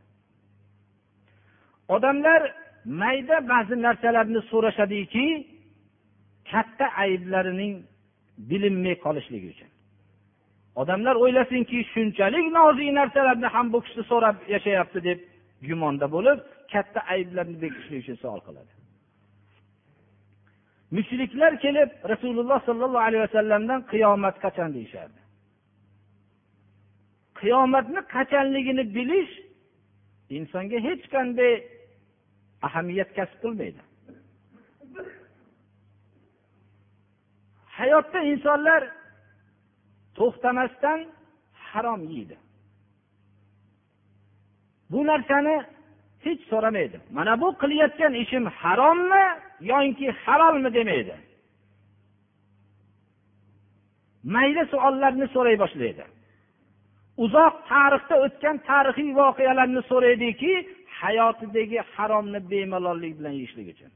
[1.95, 2.41] Odamlar
[3.01, 5.27] mayda ba'zi narsalarni so'rashadiki
[6.51, 7.75] katta ayblarining
[8.51, 9.71] bilinmay qolishligi uchun.
[10.83, 15.19] Odamlar o'ylasinki shunchalik nozik narsalarni ham bu kishi so'rab yashayapti deb
[15.69, 16.39] gumonda bo'lib
[16.73, 18.73] katta ayblarni bekitishlik uchun savol qiladi.
[20.97, 25.21] Mushriklar kelib rasululloh sollallohu alayhi vasallamdan qiyomat qachon deyishardi?
[27.41, 29.33] Qiyomatni qachonligini bilish
[30.37, 31.55] insonga hech qanday
[32.67, 33.81] ahamiyat kasb qilmaydi.
[37.79, 38.83] Hayotda insonlar
[40.19, 41.01] to'xtamasdan
[41.69, 42.37] harom yeydi.
[44.91, 45.57] Bu narsani
[46.31, 46.97] hech so'ramaydi.
[47.17, 49.25] Mana bu qilayotgan ishim harommi
[49.73, 51.15] yoki halolmi demaydi.
[54.35, 56.05] Mayli savollarni so'ray boshlaydi.
[57.25, 60.53] Uzoq tarixda o'tgan tarixiy voqealarni so'raydiki
[61.01, 63.91] hayotidagi haromni bemalollik bilan yeyishlik uchun.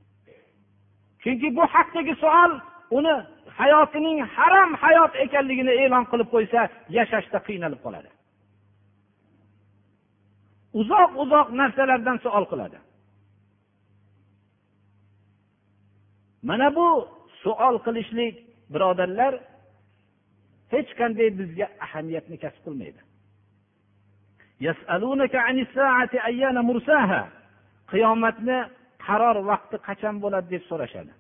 [1.23, 2.53] Chunki bu haqdagi savol
[2.99, 3.14] uni
[3.59, 6.61] hayotining harom hayot ekanligini e'lon qilib qo'ysa
[6.99, 8.09] yashashda qiynalib qoladi.
[10.73, 12.79] uzoq uzoq narsalardan savol qiladi.
[16.49, 16.89] Mana bu
[17.43, 18.35] savol qilishlik
[18.73, 19.33] birodarlar
[20.73, 23.01] hech qanday bizga ahamiyatni kasb qilmaydi.
[27.91, 28.59] Qiyomatni
[29.07, 31.13] qaror vaqti qachon bo'ladi deb so'rashadi.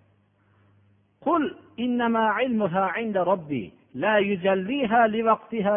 [1.24, 1.42] Qul
[1.84, 3.64] innama ilmuha inda robbi
[4.02, 5.74] la yujalliha li vaqtiha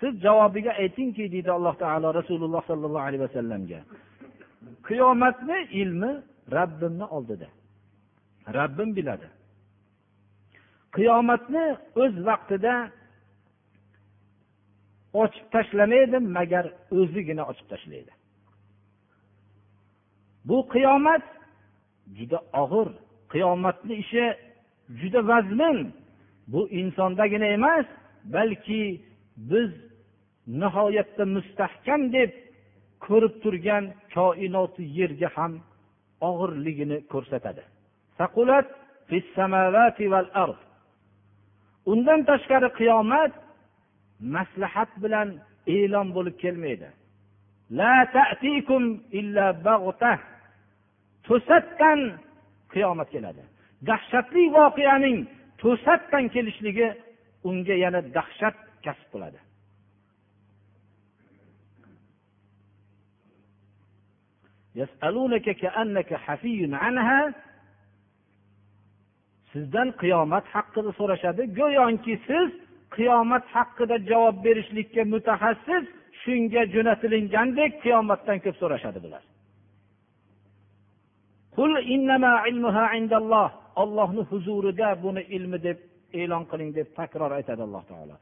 [0.00, 3.80] siz javobiga aytingki deydi alloh taolo rasululloh sollallohu alayhi vasallamga
[4.88, 6.12] qiyomatni ilmi
[6.52, 7.48] rabbimni oldida.
[8.54, 9.28] Rabbim biladi.
[10.96, 12.74] Qiyomatni o'z vaqtida
[15.22, 16.66] ochib tashlamaydi magar
[16.98, 18.12] o'zigina ochib tashlaydi.
[20.48, 21.24] Bu qiyomat
[22.18, 22.88] juda og'ir.
[23.32, 24.24] Qiyomatni ishi
[25.00, 25.78] juda vazmin.
[26.52, 27.86] Bu insondagina emas
[28.24, 28.82] balki
[29.36, 29.70] biz
[30.62, 32.30] nihoyatda mustahkam deb
[33.06, 33.84] ko'rib turgan
[34.14, 35.52] koinoti yerga ham
[36.28, 37.62] og'irligini ko'rsatadi.
[41.92, 43.32] Undan tashqari qiyomat
[44.34, 45.28] maslahat bilan
[45.76, 46.88] e'lon bo'lib kelmaydi.
[51.26, 52.00] To'satdan
[52.74, 53.42] qiyomat keladi.
[53.88, 55.18] Dahshatli voqeaning
[55.62, 56.88] to'satdan kelishligi
[57.48, 59.38] unga yana dahshat kasb qiladi.
[69.52, 71.42] Sizdan qiyomat haqida so'rashadi.
[71.58, 72.48] Go'yoki siz
[72.96, 75.84] qiyomat haqida javob berishlikka mutaxassis
[76.22, 79.22] shunga jo'natilingandek qiyomatdan ko'p so'rashadi bular.
[83.82, 85.78] Ollohni huzurida buni ilmi deb
[86.20, 88.14] e'lon qiling deb takror aytadi alloh taolo.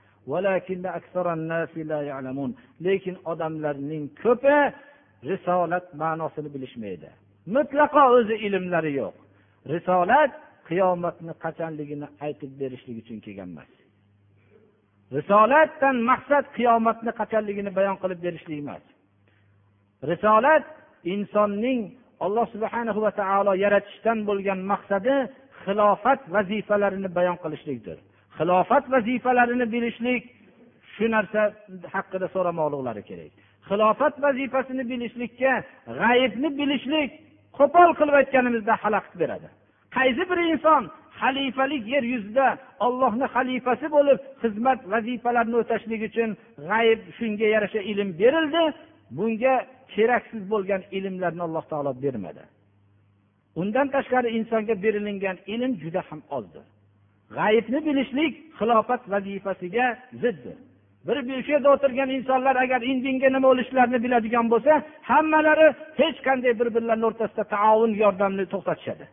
[2.87, 4.57] Lekin odamlarning ko'pi
[5.25, 7.09] risolat ma'nosini bilishmaydi.
[7.57, 9.15] Mutlaqo o'zi ilmlari yo'q.
[9.75, 10.33] Risolat
[10.69, 13.71] qiyomatni qachonligini aytib berishlik uchun kelgan emas.
[15.17, 18.85] Risolatdan maqsad qiyomatni qachonligini bayon qilib berishlik emas.
[20.11, 20.65] Risolat
[21.15, 21.81] insonning
[22.25, 25.15] alloh subhana va taolo yaratishdan bo'lgan maqsadi
[25.63, 27.99] xilofat vazifalarini bayon qilishlikdir.
[28.39, 30.23] Xilofat vazifalarini bilishlik
[30.95, 31.41] shu narsa
[31.95, 33.33] haqida so'ramoqliklari kerak.
[33.69, 35.53] Xilofat vazifasini bilishlikka
[36.01, 37.11] g'ayibni bilishlik
[37.59, 39.49] qo'pol qilib aytganimizda xalaqit beradi.
[39.97, 40.83] Qaysi bir inson
[41.21, 42.47] xalifalik yer yuzida
[42.87, 46.31] ollohni xalifasi bo'lib xizmat vazifalarini o'tashlik uchun
[46.71, 48.63] g'ayb shunga yarasha ilm berildi
[49.17, 49.55] bunga
[49.95, 52.45] keraksiz bo'lgan ilmlarni alloh taolo bermadi.
[53.61, 56.65] Undan tashqari insonga berilingan ilm juda ham ozdir.
[57.37, 59.87] G'ayibni bilishlik xilofat vazifasiga
[60.23, 60.57] ziddir.
[61.09, 64.73] Bir shu yerda o'tirgan insonlar agar indinga nima bo'lishlarini biladigan bo'lsa
[65.11, 65.67] hammalari
[66.01, 69.05] hech qanday bir birlarini o'rtasida taovun yordamni to'xtatishadi.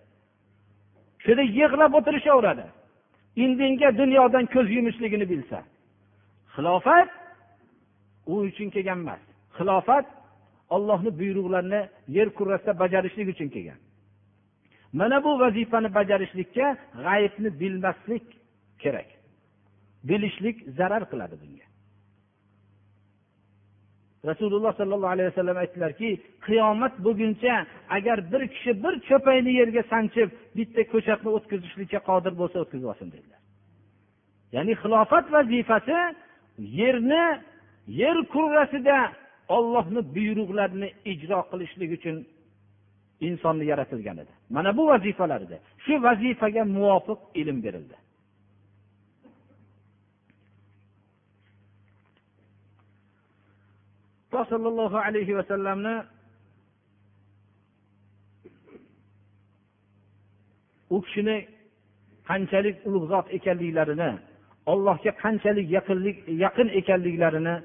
[1.24, 2.66] Shu yig'lab o'tirishaveradi.
[3.44, 5.58] Indinga dunyodan ko'z yumishligini bilsa.
[6.56, 7.10] Xilofat
[8.32, 9.22] u uchun kelgan emas.
[9.58, 10.06] Xilofat
[10.76, 11.82] ollohni buyruqlarini
[12.18, 13.80] yer kurrasida bajarishlik uchun kelgan.
[15.00, 18.26] Mana bu vazifani bajarishlikka g'ayibni bilmaslik
[18.84, 19.10] kerak.
[20.10, 21.73] Bilishlik zarar qiladi bunga.
[24.30, 26.10] Rasululloh sollallohu alayhi vasallam aytdilarki
[26.46, 27.56] qiyomat bo'lguncha
[27.98, 33.40] agar bir kishi bir cho'payni yerga sanchib bitta ko'chatni o'tkazishlikka qodir bo'lsa o'tkazib olsin dedilar.
[34.56, 35.98] Ya'ni xilofat vazifasi
[36.80, 37.26] yerni
[38.02, 38.98] yer kurrasida
[39.58, 42.16] ollohni buyruqlarini ijro qilishlik uchun
[43.28, 44.34] insonni yaratilgan edi.
[44.56, 45.58] Mana bu vazifalar edi.
[45.86, 47.96] Shu vazifaga muvofiq ilm berildi.
[54.52, 55.96] Sollallohu alayhi vasallamni
[60.96, 61.38] u kishini
[62.30, 64.10] qanchalik ulug' zot ekanliklarini
[64.72, 67.56] allohga qanchalik yaqinlik yaqin ekanliklarini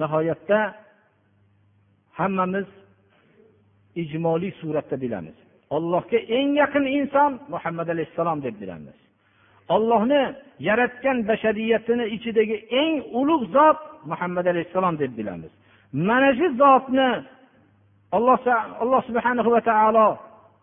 [0.00, 0.58] nihoyatda
[2.18, 2.68] hammamiz
[4.02, 5.36] ijmoliy suratda bilamiz.
[5.76, 8.98] Allohga eng yaqin inson muhammad alayhissalom deb bilamiz.
[9.74, 10.22] Ollohni
[10.68, 15.52] yaratgan bashariyatini ichidagi eng ulug' zot muhammad alayhissalom deb bilamiz.
[15.93, 17.07] mana shu zotni
[18.17, 18.39] alloh
[18.83, 20.07] alloh subhana va taolo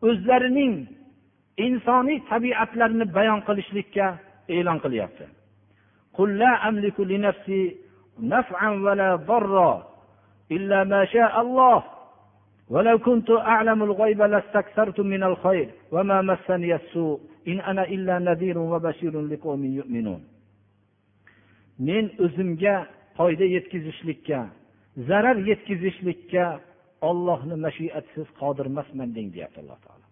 [0.08, 0.74] o'zlarining
[1.66, 4.06] insoniy tabiatlarini bayon qilishlikka
[4.48, 5.26] e'lon qilyapti
[6.18, 7.76] قل لا أملك لنفسي
[8.20, 9.72] نفعا ولا ضرا
[10.52, 11.82] إلا ما شاء الله
[12.68, 19.20] ولو كنت أعلم الغيب لاستكثرت من الخير وما مسني السوء إن أنا إلا نذير وبشير
[19.20, 20.22] لقوم يؤمنون
[21.88, 22.74] men o'zimga
[23.16, 24.40] foyda yetkazishlikka
[25.09, 26.45] zarar yetkazishlikka
[27.09, 30.05] ollohni mashiatsiz qodir emasman deng deyapti alloh taolo.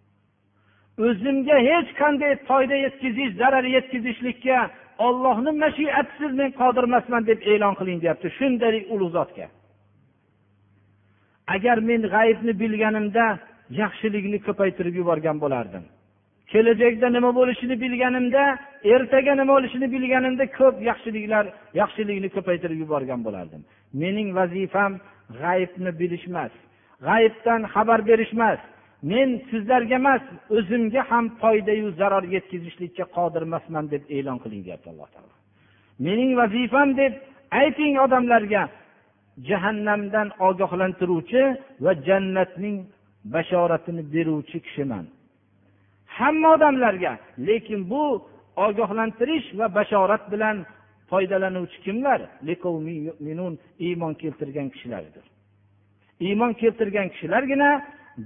[1.05, 4.57] O'zimga hech qanday foyda yetkazish zarar yetkazishlikka
[5.07, 9.47] ollohni mashiatisiz men qodir emasman deb e'lon qiling deyapti shunday ulug' zotga.
[11.55, 13.25] Agar men g'ayibni bilganimda
[13.81, 15.83] yaxshilikni ko'paytirib yuborgan bo'lardim.
[16.51, 18.43] Kelajakda nima bo'lishini bilganimda
[18.93, 21.45] ertaga nima bo'lishini bilganimda ko'p yaxshiliklar
[21.81, 23.61] yaxshilikni ko'paytirib yuborgan bo'lardim.
[24.01, 24.93] Mening vazifam
[25.41, 26.53] g'ayibni bilish emas.
[27.07, 28.59] G'ayibdan xabar berish emas.
[29.11, 30.23] Men sizlarga emas
[30.57, 35.33] o'zimga ham foydayu zarar yetkazishlikka qodir emasman deb e'lon qiling deyapti alloh taolo.
[36.05, 37.13] Mening vazifam deb
[37.61, 38.63] ayting odamlarga
[39.49, 41.43] jahannamdan ogohlantiruvchi
[41.83, 42.77] va jannatning
[43.33, 45.05] bashoratini beruvchi kishiman.
[46.17, 47.13] Hamma odamlarga
[47.47, 48.03] lekin bu
[48.67, 50.57] ogohlantirish va bashorat bilan
[51.13, 52.19] foydalanuvchi kimlar?
[53.87, 55.25] Iymon keltirgan kishilardir
[56.19, 57.69] iymon keltirgan kishilargina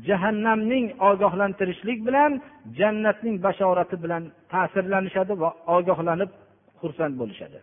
[0.08, 2.32] jahannamning ogohlantirishlik bilan
[2.80, 6.32] jannatning bashorati bilan ta'sirlanishadi va ogohlanib
[6.82, 7.60] xursand bo'lishadi.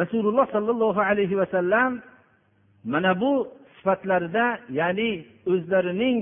[0.00, 1.90] Rasululloh sollallohu alayhi vasallam
[2.92, 3.32] mana bu
[3.76, 4.44] sifatlarida
[4.80, 5.10] ya'ni
[5.52, 6.18] o'zlarining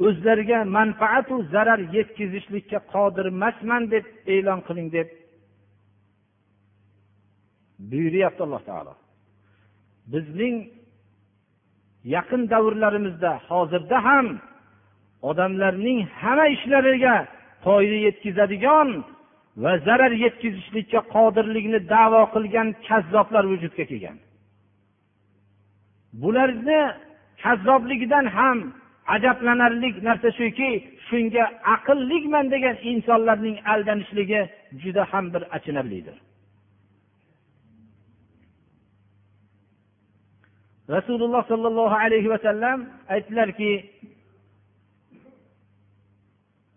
[0.00, 4.04] o'zlariga manfaatu zarar yetkazishlikka qodir emasman deb
[4.34, 5.08] e'lon qiling deb
[7.90, 8.94] buyuryapti alloh taolo.
[10.12, 10.56] Bizning
[12.14, 14.26] yaqin davrlarimizda hozirda ham
[15.30, 17.16] odamlarning hamma ishlariga
[17.64, 18.88] foyda yetkazadigan
[19.62, 24.16] va zarar yetkazishlikka qodirlikni davo qilgan kazzoblar vujudga kelgan.
[26.22, 26.80] Bularni
[27.42, 28.58] kazzobligidan ham
[29.15, 30.69] ajablanarli narsa shuki
[31.09, 31.43] shunga
[31.75, 34.41] aqllikman degan insonlarning aldanishligi
[34.81, 36.17] juda ham bir achinarlidir
[40.95, 42.77] rasululloh sollallohu alayhi vasallam
[43.15, 43.71] aytdilarki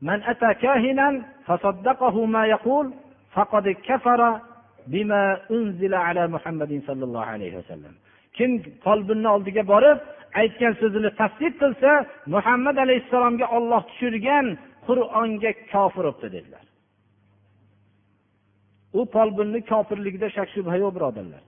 [0.02, 1.08] من أتى كاهنا
[1.46, 2.86] فصدقه ما يقول
[3.32, 4.40] فقد كفر
[4.86, 7.94] بما أنزل على محمد صلى الله عليه وسلم
[8.36, 8.50] kim
[8.84, 9.98] folbinni oldiga borib
[10.40, 11.90] aytgan so'zini tasdiq qilsa
[12.34, 14.46] muhammad alayhissalomga olloh tushirgan
[14.86, 16.64] qur'onga kofir bo'libdi dedilar
[18.98, 21.42] u folbinni kofirligida shak shubha yo'q birodarlar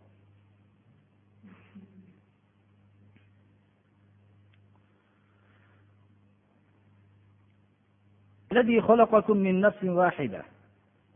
[8.55, 10.43] الذي خلقكم من نفس واحدة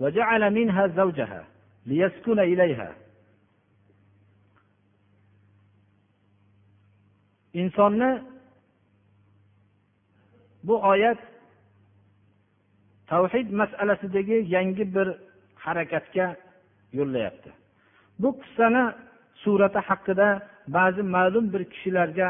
[0.01, 1.45] وجعل منها زوجها
[1.87, 2.95] ليسكن إليها
[7.54, 8.12] insonni
[10.64, 11.20] bu oyat
[13.08, 15.08] tavhid masalasidagi yangi bir
[15.66, 16.36] harakatga
[16.98, 17.50] yo'llayapti.
[18.22, 18.84] Bu qissani
[19.44, 20.28] surati haqida
[20.78, 22.30] ba'zi ma'lum bir kishilarga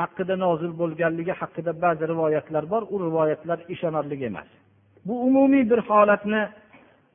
[0.00, 2.82] haqida nozil bo'lganligi haqida ba'zi rivoyatlar bor.
[2.94, 4.48] U rivoyatlar ishonarli emas.
[5.06, 6.42] Bu umumiy bir holatni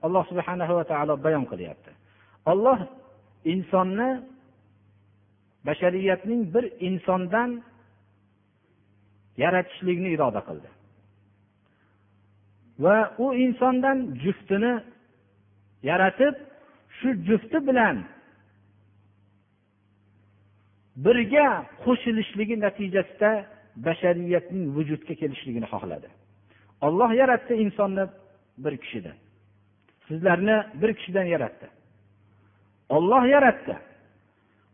[0.06, 1.92] alloh subhana va taolo bayon qilyapti.
[2.52, 2.80] Olloh
[3.54, 4.10] insonni
[5.68, 7.64] bashariyatning bir insondan
[9.44, 10.70] yaratishlikni iroda qildi.
[12.80, 14.74] Va u insondan juftini
[15.90, 16.36] yaratib
[16.98, 17.98] shu jufti bilan
[21.06, 21.48] birga
[21.84, 23.32] qo'shilishligi natijasida
[23.88, 26.10] bashariyatning vujudga kelishligini xohladi.
[26.88, 28.06] Olloh yaratdi insonni
[28.64, 29.18] bir kishidan.
[30.08, 31.68] Sizlarni bir kishidan yaratdi.
[32.90, 33.76] Olloh yaratdi.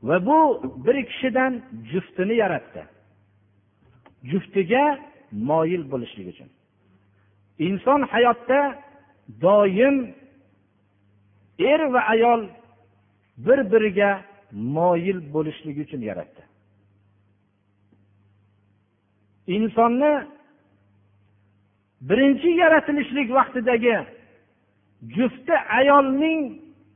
[0.04, 0.40] Va bu
[0.86, 2.82] bir kishidan juftini yaratdi.
[4.24, 5.00] Juftiga
[5.32, 6.50] moyil bo'lishlik uchun.
[7.60, 8.60] Inson hayotda
[9.42, 10.16] doim
[11.60, 12.42] er va ayol
[13.38, 14.12] bir biriga
[14.52, 16.42] moyil bo'lishligi uchun yaratdi.
[19.48, 20.14] Insonni
[22.10, 23.96] birinchi yaratilishlik vaqtidagi
[25.16, 26.42] jufti ayolning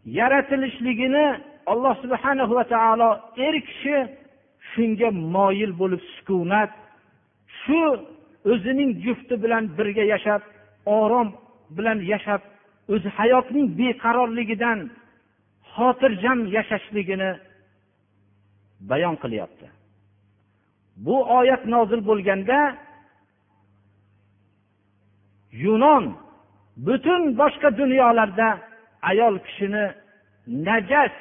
[0.05, 1.27] yaratilishligini
[1.71, 3.09] alloh subhana va taolo
[3.47, 3.97] er kishi
[4.71, 6.71] shunga moyil bo'lib sukunat
[7.61, 7.81] shu
[8.51, 10.41] o'zining jufti bilan birga yashab
[10.99, 11.29] orom
[11.77, 12.41] bilan yashab
[12.93, 14.79] o'zi hayotning beqarorligidan
[15.73, 17.31] xotirjam yashashligini
[18.89, 19.67] bayon qilyapti.
[21.05, 22.59] Bu oyat nozil bo'lganda
[25.63, 26.03] yunon
[26.85, 28.49] butun boshqa dunyolarda
[29.09, 29.85] ayol kishini
[30.67, 31.15] najas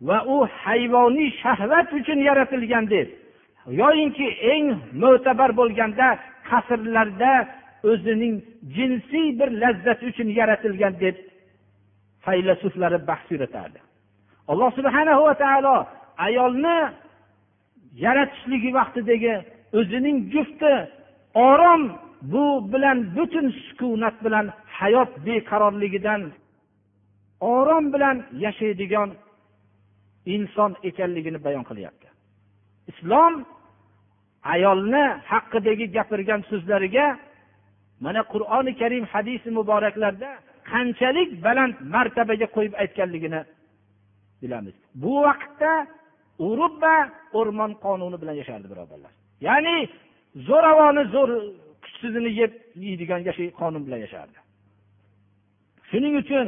[0.00, 3.08] va u hayvoniy shahvat uchun yaratilgan deb.
[3.80, 4.66] Yoyinki eng
[5.02, 6.08] mo'tabar bo'lganda
[6.50, 7.32] qasrlarda
[7.90, 8.34] o'zining
[8.76, 11.16] jinsiy bir lazzati uchun yaratilgan deb
[12.24, 13.78] faylasuflari bahs yuritardi.
[14.50, 15.76] Alloh subhana va taolo
[16.26, 16.78] ayolni
[18.04, 19.34] yaratishligi vaqtidagi
[19.78, 20.72] o'zining jufti
[21.50, 21.82] orom
[22.32, 24.46] bu bilan butun sukunat bilan
[24.78, 26.22] hayot beqarorligidan
[27.40, 29.08] orom bilan yashaydigan
[30.26, 32.08] inson ekanligini bayon qilyapti.
[32.90, 33.34] Islom
[34.54, 37.06] ayolni haqidagi gapirgan so'zlariga
[38.04, 40.30] mana qur'oni karim hadisi muboraklarda
[40.72, 43.40] qanchalik baland martabaga qo'yib aytganligini
[44.42, 44.76] bilamiz.
[45.02, 45.72] Bu vaqtda
[46.48, 46.96] urug' va
[47.38, 49.12] o'rmon qonuni bilan yashardi birodarlar.
[49.48, 49.76] Ya'ni
[50.48, 51.30] zo'ravoni zo'r
[51.84, 52.52] kuchsizini yeb
[52.86, 53.20] yeydigan
[53.60, 54.38] qonun bilan yashardi.
[55.90, 56.46] Shuning uchun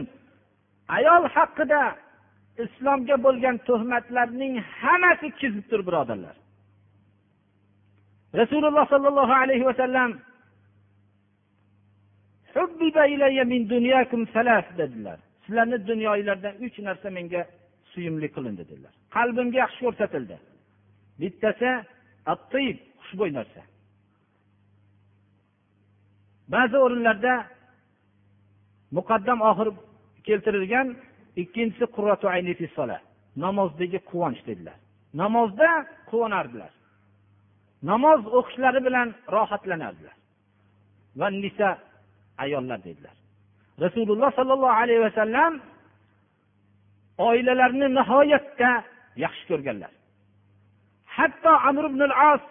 [0.96, 1.80] ayol haqida
[2.64, 6.36] islomga bo'lgan tuhmatlarning hammasi kizibdir birodarlar.
[8.40, 10.10] Rasululloh sollallohu alayhi vasallam
[14.80, 15.18] dedilar.
[15.44, 17.42] Sizlarni dunyoinglardan uch narsa menga
[17.92, 18.92] suyumli qilindi dedilar.
[19.16, 20.36] Qalbimga yaxshi ko'rsatildi.
[21.20, 21.70] Bittasi
[22.32, 23.62] attib xushbo'y narsa.
[26.54, 27.34] Ba'zi o'rinlarda
[28.96, 29.68] muqaddam oxir
[30.26, 30.86] keltirilgan
[31.42, 32.26] ikkinchisi qurratu
[33.44, 34.76] namozdagi quvonch dedilar.
[35.22, 35.70] Namozda
[36.10, 36.72] quvonardilar.
[37.90, 40.16] Namoz o'qishlari bilan rohatlanardilar.
[41.20, 41.68] Va nisa
[42.44, 43.14] ayollar dedilar.
[43.84, 45.52] Rasululloh sollallohu alayhi vasallam
[47.28, 48.70] oilalarni nihoyatda
[49.24, 49.92] yaxshi ko'rganlar.
[51.16, 52.42] Hatto amr ibn as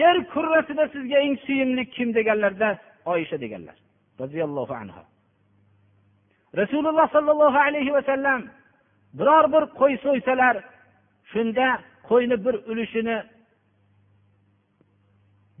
[0.00, 2.08] yer kurrasida sizga eng suyimli kim?
[2.18, 2.68] deganlarda
[3.12, 3.76] oyisha deganlar.
[4.22, 5.02] Roziyallohu anhu
[6.60, 8.40] rasululloh sollallohu alayhi vasallam
[9.18, 10.54] biror bir qo'y so'ysalar
[11.32, 11.66] shunda
[12.08, 13.16] qo'yni bir ulushini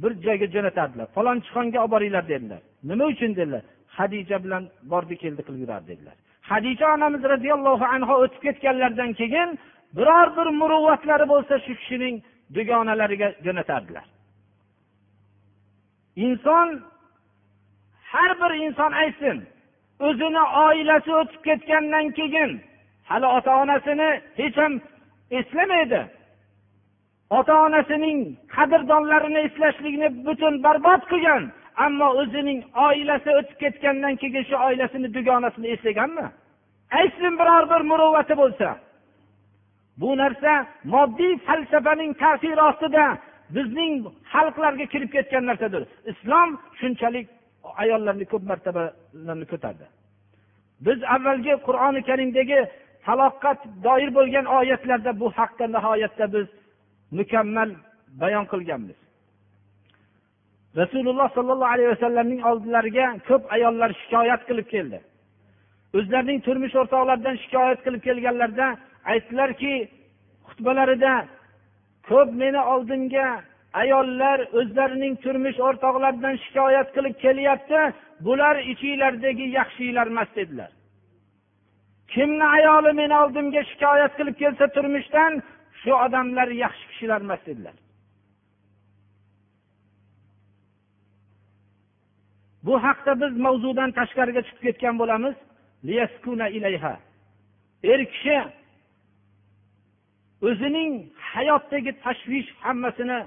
[0.02, 1.06] bir joyga jo'natardilar.
[1.16, 2.60] Falonchixonga olib boringlar dedilar.
[2.90, 3.62] Nima uchun dedilar?
[3.98, 4.62] Hadija bilan
[4.92, 6.14] bordi keldi qilib yurardi dedilar.
[6.50, 9.58] Hadija onamiz roziyallohu anhu o'tib ketganlaridan keyin
[9.96, 12.14] biror bir muruvvatlari bo'lsa shu kishining
[12.56, 14.06] dugonalariga jo'natardilar.
[16.26, 16.68] Inson
[18.12, 19.36] har bir inson aytsin
[20.08, 22.50] o'zini oilasi o'tib ketgandan keyin
[23.10, 24.74] hali ota onasini hech ham
[25.38, 26.02] eslamaydi.
[27.38, 28.18] Ota onasining
[28.54, 31.42] qadrdonlarini eslashlikni butun barbod qilgan
[31.84, 36.26] ammo o'zining oilasi o'tib ketgandan keyin shu oilasini dugonasini eslaganmi?
[36.98, 38.68] Aytsin biror bir muruvvati bo'lsa.
[40.00, 40.52] Bu narsa
[40.94, 43.04] moddiy falsafaning ta'siri ostida
[43.56, 43.92] bizning
[44.32, 45.82] xalqlarga kirib ketgan narsadir.
[46.12, 46.48] Islom
[46.80, 47.26] shunchalik
[47.82, 49.86] ayollarni ko'p martaba martabalarni ko'tardi.
[50.86, 52.60] Biz avvalgi qur'oni karimdagi
[53.06, 53.52] taloqqa
[53.84, 56.46] doir bo'lgan oyatlarda bu haqda nihoyatda biz
[57.18, 57.70] mukammal
[58.20, 58.98] bayon qilganmiz.
[60.76, 64.98] Rasululloh sollallohu alayhi vasallamning oldilariga ko'p ayollar shikoyat qilib keldi.
[65.98, 68.68] O'zlarining turmush o'rtoqlaridan shikoyat qilib kelganlarida
[69.12, 69.74] aytdilarki
[70.48, 71.14] xutbalarida
[72.08, 73.28] ko'p meni oldimga
[73.82, 77.80] ayollar o'zlarining turmush o'rtoqlaridan shikoyat qilib kelyapti
[78.24, 80.70] bular ichinglardagi yaxshilar emas dedilar.
[82.12, 85.32] Kimni ayoli meni oldimga shikoyat qilib kelsa turmushdan
[85.80, 87.76] shu odamlar yaxshi kishilar emas dedilar.
[92.66, 95.36] Bu haqda biz mavzudan tashqariga chiqib ketgan bo'lamiz.
[97.92, 98.38] Er kishi
[100.48, 100.92] o'zining
[101.32, 103.20] hayotdagi tashvish hammasini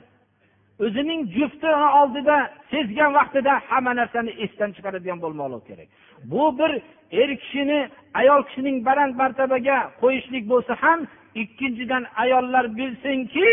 [0.84, 2.38] o'zining juftini oldida
[2.72, 5.88] sezgan vaqtida hamma narsani esdan chiqaradigan bo'lmoqligi kerak.
[6.32, 6.72] Bu bir
[7.22, 7.80] er kishini
[8.22, 11.00] ayol kishining baland martabaga qo'yishlik bo'lsa ham
[11.42, 13.50] ikkinchidan ayollar bilsinki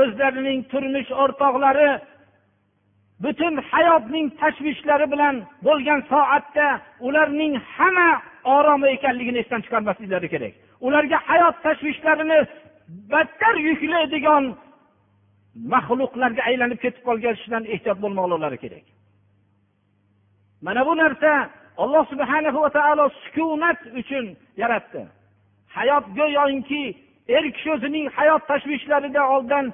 [0.00, 1.90] o'zlarining turmush o'rtoqlari
[3.24, 5.36] butun hayotning tashvishlari bilan
[5.66, 6.66] bo'lgan soatda
[7.06, 8.10] ularning hamma
[8.56, 10.54] oromi ekanligini esdan chiqarmasliklari kerak.
[10.86, 12.40] Ularga hayot tashvishlarini
[13.12, 14.44] battar yuklaydigan
[15.72, 18.86] maxluqlarga aylanib ketib qolganishidan ehtiyot bo'lmoqlari kerak.
[20.66, 21.32] Mana bu narsa
[21.82, 24.26] alloh subhana va taolo sukunat uchun
[24.62, 25.02] yaratdi.
[25.76, 26.84] Hayot go'yoki
[27.36, 29.66] er kishi o'zining hayot tashvishlarida oldin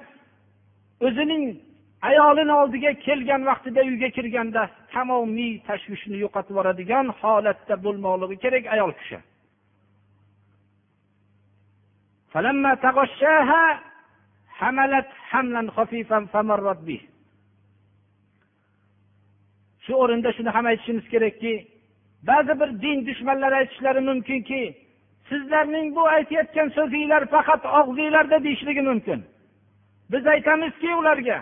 [1.07, 1.43] o'zining
[2.09, 4.61] ayolini oldiga kelgan vaqtida uyga kirganda
[4.93, 9.17] tamomiy tashvishni yo'qotib yuboradigan holatda bo'lmoqligi kerak ayol kishi.
[19.85, 21.53] Shu o'rinda shuni ham aytishimiz kerakki
[22.29, 24.61] ba'zi bir din dushmanlari aytishlari mumkinki
[25.29, 29.19] sizlarning bu aytayotgan so'zinglar faqat og'zinglarda deyishligi mumkin.
[30.11, 31.37] Biz aytamizki ularga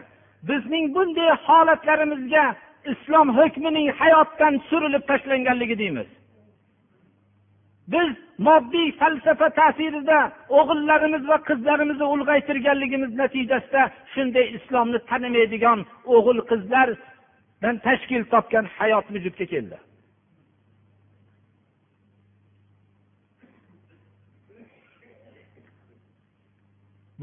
[0.49, 2.45] bizning bunday holatlarimizga
[2.91, 6.07] islom hukmining hayotdan surilib tashlanganligi deymiz.
[7.87, 10.19] Biz moddiy falsafa ta'sirida
[10.59, 13.81] o'g'illarimiz va qizlarimizni ulg'aytirganligimiz natijasida
[14.13, 15.79] shunday islomni tanimaydigan
[16.15, 19.77] o'g'il qizlardan tashkil topgan hayot vujudga keldi.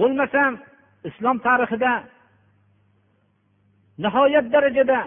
[0.01, 0.53] Bo'lmasam
[1.09, 1.93] islom tarixida
[4.05, 5.01] nihoyat darajada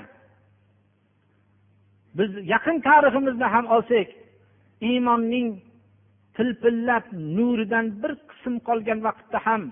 [2.18, 4.08] biz yaqin tariximizni ham olsak
[4.90, 5.48] iymonning
[6.36, 7.06] pilpillab
[7.38, 9.64] nuridan bir qism qolgan vaqtda ham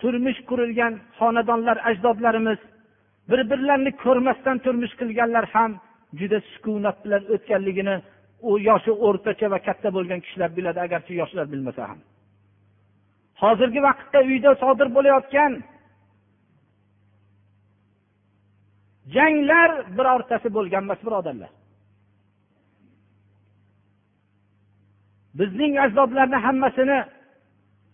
[0.00, 2.60] turmush qurilgan xonadonlar ajdodlarimiz
[3.30, 5.70] bir birlarini ko'rmasdan turmush qilganlar ham
[6.18, 7.96] juda sukunat bilan o'tganligini
[8.48, 11.98] u yoshi o'rtacha va katta bo'lgan kishilar biladi agarchi yoshlar bilmasa ham.
[13.42, 15.52] Hozirgi vaqtda uyda sodir bo'layotgan
[19.16, 21.52] janglar birortasi bo'lgan emas birodarlar.
[25.38, 26.98] Bizning ajdodlarni hammasini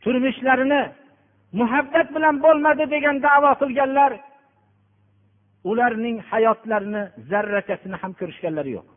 [0.05, 0.83] turmushlarini
[1.61, 4.13] muhabbat bilan bo'lmadi degan davo qilganlar
[5.71, 8.89] ularning hayotlarini zarrachasini ham ko'rishganlari yo'q.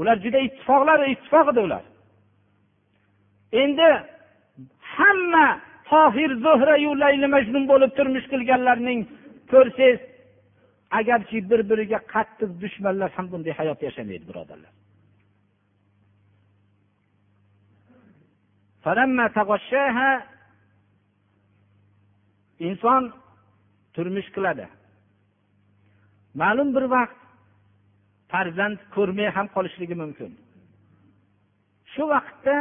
[0.00, 1.84] Ular juda ittifoqlar ittifoq edi ular.
[3.62, 3.88] Endi
[4.96, 5.46] hamma
[5.90, 9.00] tohir zuhrayu layli majnun bo'lib turmush qilganlarning
[9.52, 10.00] ko'rsangiz
[10.98, 14.72] agarchi bir biriga qattiq dushmanlar ham bunday hayot yashamaydi birodarlar.
[22.68, 23.02] Inson
[23.94, 24.66] turmush qiladi.
[26.40, 27.18] Ma'lum bir vaqt
[28.32, 30.30] farzand ko'rmay ham qolishligi mumkin.
[31.92, 32.56] Shu vaqtda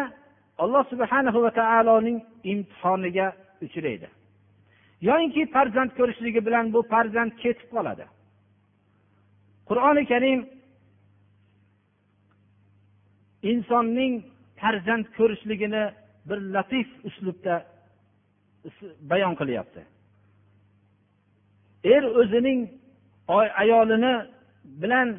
[0.63, 2.17] alloh subhanahu va taoloning
[2.51, 3.28] imtihoniga
[3.65, 4.07] uchraydi.
[5.07, 8.05] Yoyinki farzand ko'rishligi bilan bu farzand ketib qoladi.
[9.69, 10.39] Qur'oni karim
[13.51, 14.13] insonning
[14.61, 15.84] farzand ko'rishligini
[16.26, 17.65] bir latif uslubda
[19.01, 19.82] bayon qilyapti.
[21.84, 22.69] Er o'zining
[23.61, 24.13] ayolini
[24.82, 25.09] bilan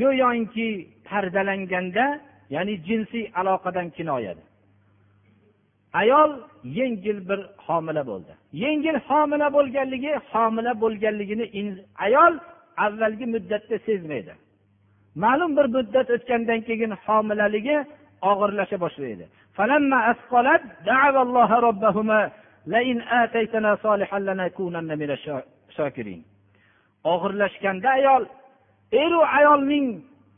[0.00, 0.68] go'yoki
[1.08, 4.44] pardalanganda ya'ni jinsiy aloqadan kinoyada
[6.00, 6.30] ayol
[6.64, 8.32] yengil bir homila bo'ldi.
[8.64, 11.46] Yengil homila bo'lganligi homila bo'lganligini
[12.06, 12.34] ayol
[12.84, 14.32] avvalgi muddatda sezmaydi.
[15.24, 17.76] Ma'lum bir muddat o'tgandan keyin homilaligi
[18.30, 19.26] og'irlasha boshlaydi.
[27.12, 28.22] Og'irlashganda ayol
[29.02, 29.86] eru ayolning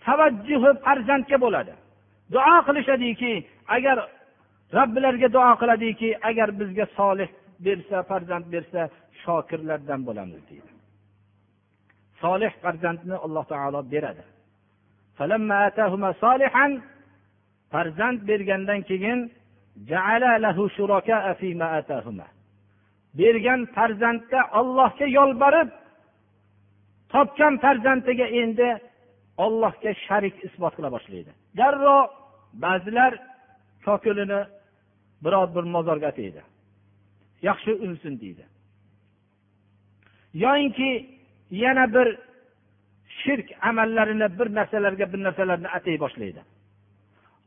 [0.05, 1.75] tavajjuhi farzandga bo'ladi.
[2.35, 3.33] Duo qilishadiki
[3.77, 3.99] agar
[4.77, 7.29] robbilariga duo qiladiki agar bizga solih
[7.67, 8.83] bersa farzand bersa
[9.23, 10.71] shokirlardan bo'lamiz deydi.
[12.23, 14.25] Solih farzandni alloh taolo beradi.
[17.73, 19.21] Farzand bergandan keyin
[23.19, 25.69] bergan farzandda ollohga yolborib
[27.13, 28.69] topgan farzandiga endi
[29.45, 31.33] ollohga sharik isbot qila boshlaydi.
[31.59, 32.07] Darrov
[32.65, 33.13] ba'zilar
[33.87, 34.41] ko'kilini
[35.25, 36.43] biror bir mozorga ataydi.
[37.49, 38.45] Yaxshi unsin deydi.
[40.45, 40.91] Yoyinki
[41.65, 42.09] yana bir
[43.21, 46.41] shirk amallarini bir narsalarga bir narsalarni atay boshlaydi.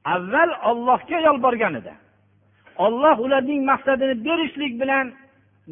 [0.06, 1.94] Avval ollohga yolborgan edi
[2.86, 5.06] olloh ularning maqsadini berishlik bilan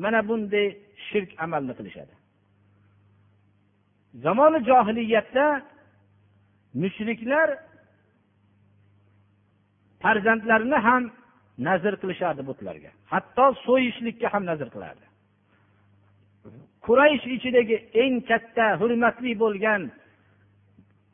[0.04, 0.68] mana bunday
[1.10, 2.14] shirk amalni qilishadi.
[4.26, 5.46] Zamoni johiliyatda
[6.82, 7.50] mushriklar
[10.04, 11.04] farzandlarini ham
[11.68, 12.92] nazr qilishardi butlarga.
[13.14, 15.06] Hatto so'yishlikka ham nazr qilardi.
[16.86, 19.82] Quraysh ichidagi eng katta hurmatli bo'lgan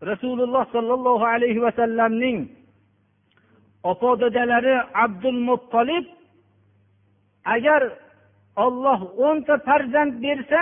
[0.09, 2.37] rasululloh sollallohu alayhi vasallamning
[3.91, 6.05] opa dadalari abdul muttolib
[7.55, 7.81] agar
[8.65, 10.61] olloh o'nta farzand bersa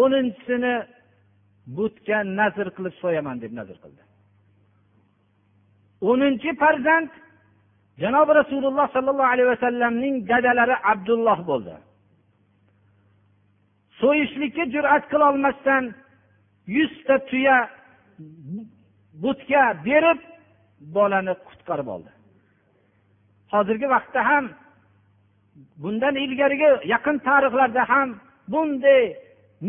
[0.00, 0.74] o'ninchisini
[1.76, 4.02] butga nazr qilib so'yaman deb nazr qildi.
[6.10, 7.10] O'ninchi farzand
[8.02, 11.74] janobi rasululloh sollallohu alayhi vasallamning dadalari abdulloh bo'ldi.
[14.00, 15.84] So'yishlikka jur'at qilolmasdan
[16.76, 17.58] yuzta tuya
[19.22, 20.20] butga berib
[20.96, 22.10] bolani qutqarib oldi.
[23.52, 24.44] Hozirgi vaqtda ham
[25.82, 28.08] bundan ilgarigi yaqin tarixlarda ham
[28.52, 29.02] bunday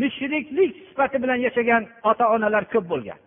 [0.00, 3.20] mushriklik sifati bilan yashagan ota onalar ko'p bo'lgan.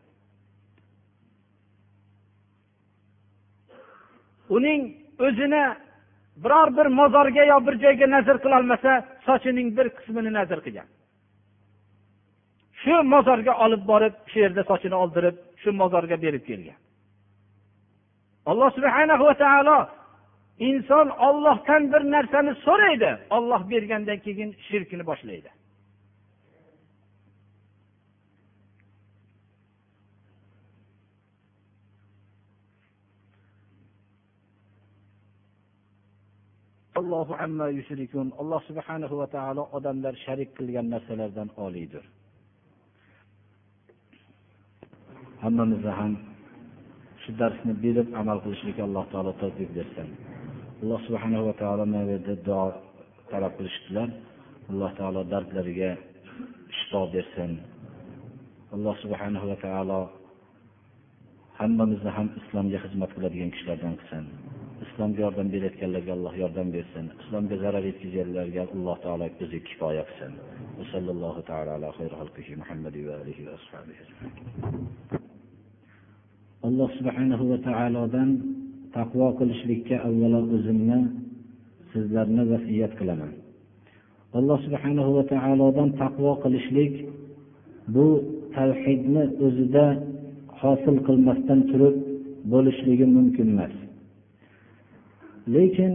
[4.56, 4.82] Uning
[5.28, 5.64] o'zini
[6.43, 8.91] biror bir mozorga yo bir joyga nazr qilolmasa
[9.28, 10.88] sochining bir qismini nazr qilgan.
[12.82, 16.80] Shu mozorga olib borib shu yerda sochini oldirib shu mozorga berib kelgan.
[18.51, 19.78] Alloh subhana va taolo
[20.60, 25.49] inson ollohdan bir narsani so'raydi olloh bergandan keyin shirkni boshlaydi.
[36.95, 42.04] Alloh subhanahu va taolo odamlar sharik qilgan narsalardan oliydir
[45.43, 46.14] hammamizni ham
[47.24, 50.08] shu darsni bilib amal qilishlikka alloh taolo tavfiq bersin.
[50.84, 52.65] Alloh subhana va taolo mana bu yerda duo
[53.31, 54.09] talab qilishibdilar.
[54.71, 55.91] Alloh taolo dardlariga
[56.77, 57.51] shifo bersin.
[58.75, 59.99] Alloh subhana va taolo
[61.59, 64.25] hammamizni ham islomga xizmat qiladigan kishilardan qilsin.
[64.86, 67.05] Islomga yordam berayotganlarga alloh yordam bersin.
[67.21, 70.31] Islomga zarar yetkazganlarga alloh taolo o'zi kifoya qilsin.
[76.67, 78.29] Alloh subhanahu va taolodan
[78.98, 81.00] taqvo qilishlikka avvalo o'zimni
[81.91, 83.32] sizlarni vasiyat qilaman.
[84.38, 86.94] Alloh subhanahu va taolodan taqvo qilishlik
[87.96, 88.08] bu
[88.58, 89.86] tavhidni o'zida
[90.60, 91.96] hosil qilmasdan turib
[92.54, 93.74] bo'lishligi mumkin emas.
[95.56, 95.94] Lekin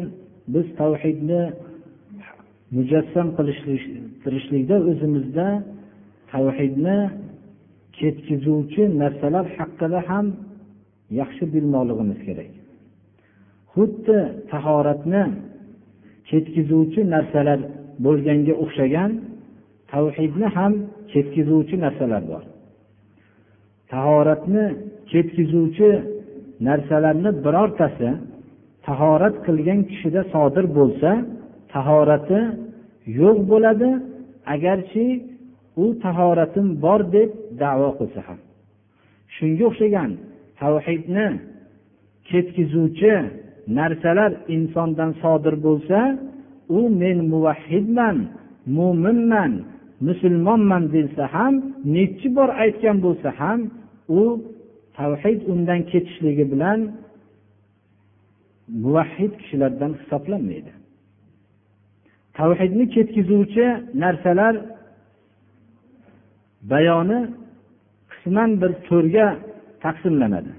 [0.55, 1.43] biz tavhidni
[2.77, 5.49] mujassam qilishtirishlikda o'zimizda
[6.33, 6.99] tavhidni
[7.99, 10.27] ketkizuvchi narsalar haqida ham
[11.21, 12.58] yaxshi bilmoqligimiz kerak.
[13.79, 14.19] Xuddi
[14.53, 15.23] tahoratni
[16.31, 17.61] ketkizuvchi narsalar
[18.05, 19.11] bo'lganga o'xshagan
[19.93, 20.73] tavhidni ham
[21.13, 22.45] ketkizuvchi narsalar bor.
[23.93, 24.65] Tahoratni
[25.13, 25.91] ketkizuvchi
[26.69, 28.11] narsalarni birortasi
[28.87, 31.11] tahorat qilgan kishida sodir bo'lsa
[31.75, 32.41] tahorati
[33.21, 33.91] yo'q bo'ladi
[34.55, 35.07] agarchi
[35.83, 37.31] u tahoratim bor deb
[37.63, 38.39] davo qilsa ham.
[39.35, 40.11] Shunga o'xshagan
[40.61, 41.27] tavhidni
[42.31, 43.13] ketkizuvchi
[43.77, 45.99] narsalar insondan sodir bo'lsa
[46.79, 48.17] u men muvahhidman
[48.77, 49.53] mo'minman
[50.07, 51.55] musulmonman desa ham
[51.97, 53.61] nechi bor aytgan bo'lsa ham
[54.19, 54.23] u
[54.99, 56.79] tavhid undan ketishligi bilan
[58.83, 60.73] muvahhid kishilardan hisoblanmaydi.
[62.39, 63.67] Tavhidni ketkizuvchi
[64.03, 64.55] narsalar
[66.73, 67.21] bayoni
[68.11, 69.29] qisman bir to'rga
[69.85, 70.53] taqsimlanadi.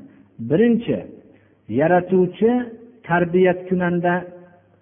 [0.50, 0.98] Birinchi
[1.80, 2.52] yaratuvchi
[3.10, 4.14] tarbiyat kunanda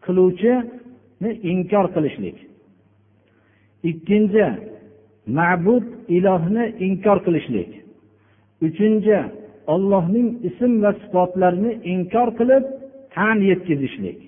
[0.05, 2.37] qiluvchini inkor qilishlik.
[3.89, 4.45] Ikkinchi
[5.37, 5.85] ma'bud
[6.17, 7.71] ilohni inkor qilishlik.
[8.67, 9.17] Uchinchi
[9.73, 12.63] ollohning ism va sifatlarini inkor qilib
[13.15, 14.19] tan yetkazishlik.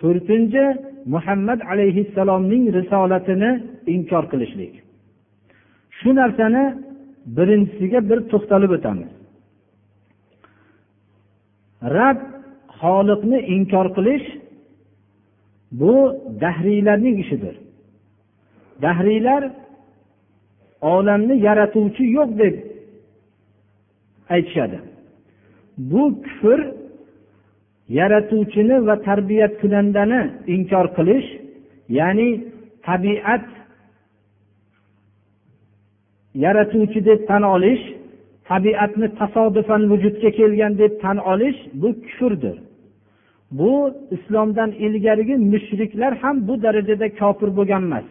[0.00, 0.64] To'rtinchi
[1.14, 3.50] muhammad alayhissalomning risolatini
[3.94, 4.72] inkor qilishlik.
[5.98, 6.64] Shu narsani
[7.36, 9.10] birinchisiga bir to'xtalib o'tamiz.
[11.96, 12.18] Rab
[12.82, 14.26] xoliqni inkor qilish
[15.80, 15.94] bu
[16.40, 17.54] dahriylarning ishidir.
[18.84, 19.42] Dahriylar
[20.94, 22.54] olamni yaratuvchi yo'q deb
[24.34, 24.78] aytishadi.
[25.90, 26.60] Bu kufr
[27.98, 30.20] yaratuvchini va tarbiyat kunandani
[30.54, 31.28] inkor qilish
[31.98, 32.28] ya'ni
[32.86, 33.46] tabiat
[36.44, 37.82] yaratuvchi deb tan olish
[38.50, 42.56] tabiatni tasodifan vujudga kelgan deb tan olish bu kufrdir.
[43.58, 48.06] Bu islomdan ilgarigi mushriklar ham bu darajada kofir bo'lgan emas.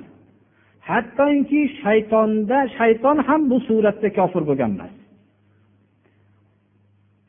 [0.90, 4.94] Hattoki shaytonda shayton ham bu suratda kofir bo'lgan emas.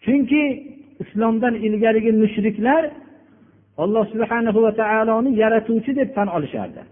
[0.04, 0.42] Chunki
[1.02, 2.82] islomdan ilgarigi mushriklar
[3.82, 6.82] alloh subhanahu va taoloni yaratuvchi deb tan olishardi.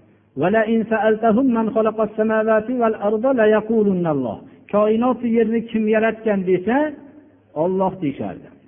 [4.72, 6.76] Koinoti yerni kim yaratgan desa
[7.62, 8.59] olloh deyishardi.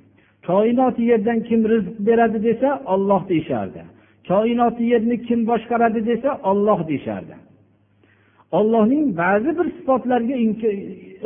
[0.46, 3.82] Koinoti yerdan kim rizq beradi desa olloh deyishardi.
[4.28, 7.34] Koinoti yerni kim boshqaradi desa olloh deyishardi.
[8.58, 10.36] Ollohning ba'zi bir sifatlariga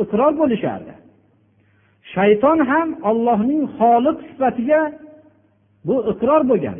[0.03, 0.93] iqror bo'lishardi.
[2.13, 4.81] Shayton ham ollohning xoliq sifatiga
[5.87, 6.79] bu iqror bo'lgan.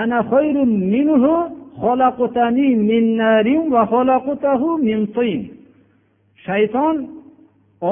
[0.00, 0.20] Ana
[0.94, 1.34] minhu
[2.90, 3.62] min narin
[4.88, 5.40] min tin.
[6.46, 6.96] Shayton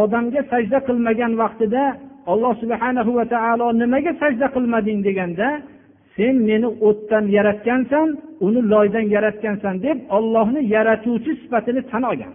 [0.01, 1.85] odamga sajda qilmagan vaqtida
[2.33, 5.49] alloh subhanahu va taolo nimaga sajda qilmading deganda
[6.17, 8.09] sen meni o'tdan yaratgansan
[8.47, 12.35] uni loydan yaratgansan deb ollohni yaratuvchi sifatini tan olgan.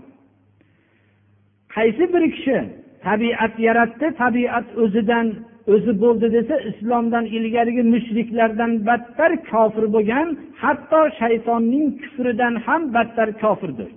[1.75, 2.57] Qaysi bir kishi
[3.05, 5.27] tabiat yaratdi tabiat o'zidan
[5.73, 10.27] o'zi bo'ldi desa islomdan ilgarigi mushriklardan battar kofir bo'lgan
[10.63, 13.89] hatto shaytonning kufridan ham battar kofirdir.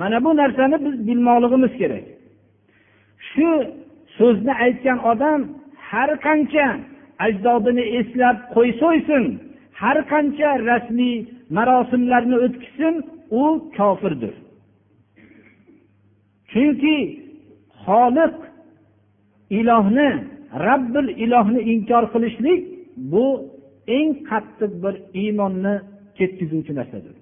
[0.00, 2.04] Mana bu narsani biz bilmoqligimiz kerak.
[3.30, 3.48] Shu
[4.20, 5.40] so'zni aytgan odam
[5.90, 6.66] har qancha
[7.26, 9.24] ajdodini eslab qo'y so'ysin
[9.80, 11.16] har qancha rasmiy
[11.56, 12.94] marosimlarni o'tkazsin
[13.40, 13.42] u
[13.76, 14.34] kofirdir.
[16.52, 16.96] Chunki
[17.84, 18.34] xoliq
[19.58, 20.10] ilohni
[20.66, 22.60] rabbil ilohni inkor qilishlik
[23.12, 23.26] bu
[23.96, 25.74] eng qattiq bir iymonni
[26.18, 27.14] ketkazuvchi narsadir.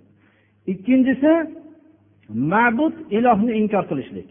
[0.72, 1.32] Ikkinchisi
[2.52, 4.28] ma'bud ilohni inkor qilishlik.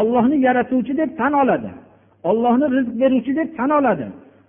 [0.00, 1.70] Ollohni yaratuvchi deb tan oladi.
[2.30, 4.06] Ollohni rizq beruvchi deb tan oladi.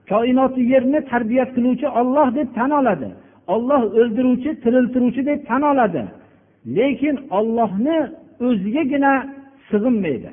[0.09, 3.09] Koinoti yerni tarbiyat qiluvchi olloh deb tan oladi.
[3.53, 6.01] Olloh o'ldiruvchi tiriltiruvchi deb tan oladi.
[6.77, 7.97] Lekin ollohni
[8.47, 9.13] o'zigagina
[9.69, 10.29] sig'inmaydi.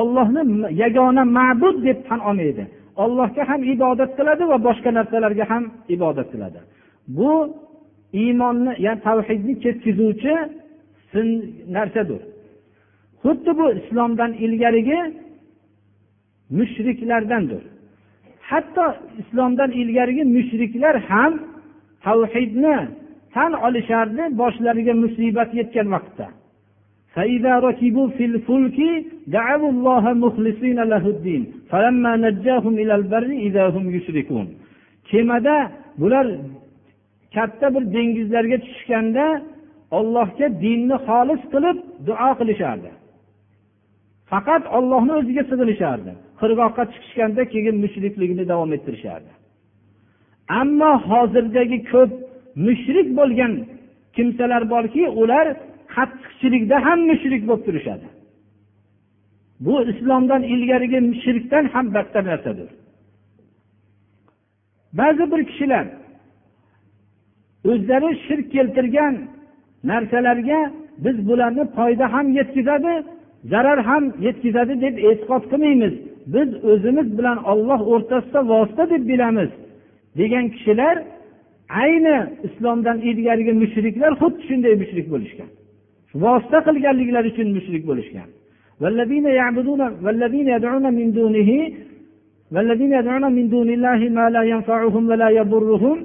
[0.00, 0.40] Ollohni
[0.82, 2.64] yagona ma'bud deb tan olmaydi.
[3.02, 6.60] Ollohga ham ibodat qiladi va boshqa narsalarga ham ibodat qiladi.
[7.16, 7.32] Bu
[8.22, 10.34] iymonni ya'ni tavhidni ketkazuvchi
[11.76, 12.20] narsadir.
[13.23, 14.99] xuddi bu islomdan ilgarigi
[16.57, 17.63] mushriklardandir
[18.49, 18.85] hatto
[19.21, 21.33] islomdan ilgarigi mushriklar ham
[22.05, 22.77] tavhidni
[23.33, 26.27] tan olishardi boshlariga musibat yetgan vaqtda
[27.15, 28.77] فإذا ركبوا في الفلك
[29.37, 34.47] دعوا الله مخلصين له الدين فلما نجاهم إلى البر إذا هم يشركون
[35.09, 36.27] kemada bular
[37.35, 39.25] katta bir dengizlarga tushganda
[39.97, 42.89] ollohga dinni xolis qilib duo qilishardi
[44.30, 46.12] Faqat ollohni o'ziga sig'inishardi.
[46.40, 49.30] Qirg'oqqa chiqishganda keyin mushrikligini davom ettirishardi.
[50.60, 52.10] Ammo hozirdagi ko'p
[52.66, 53.52] mushrik bo'lgan
[54.16, 55.46] kimsalar borki ular
[55.94, 58.06] qattiqchilikda ham mushrik bo'lib turishadi.
[59.66, 62.68] Bu islomdan ilgarigi shirkdan ham battar narsadir.
[65.00, 65.86] Ba'zi bir kishilar
[67.70, 69.14] o'zlari shirk keltirgan
[69.90, 70.60] narsalarga
[71.04, 72.94] biz bularni foyda ham yetkazadi
[73.51, 75.93] zarar ham yetkazadi deb e'tiqod qilmaymiz
[76.33, 79.51] biz o'zimiz bilan olloh o'rtasida vosita deb bilamiz
[80.19, 80.95] degan kishilar
[81.83, 85.49] ayni islomdan ilgarigi mushriklar xuddi shunday mushrik bo'lishgan
[86.23, 88.29] vosita qilganliklari uchun mushrik bo'lishgan
[88.83, 91.49] والذين يعبدون والذين يدعون من دونه
[92.53, 95.97] والذين يدعون من دون الله ما لا ينفعهم ولا يضرهم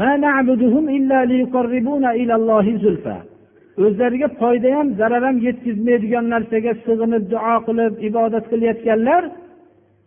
[0.00, 3.18] ما نعبدهم إلا ليقربونا إلى الله زلفى
[3.83, 9.23] o'zlariga foyda ham zarar ham yetkazmaydigan narsaga sig'inib duo qilib ibodat qilayotganlar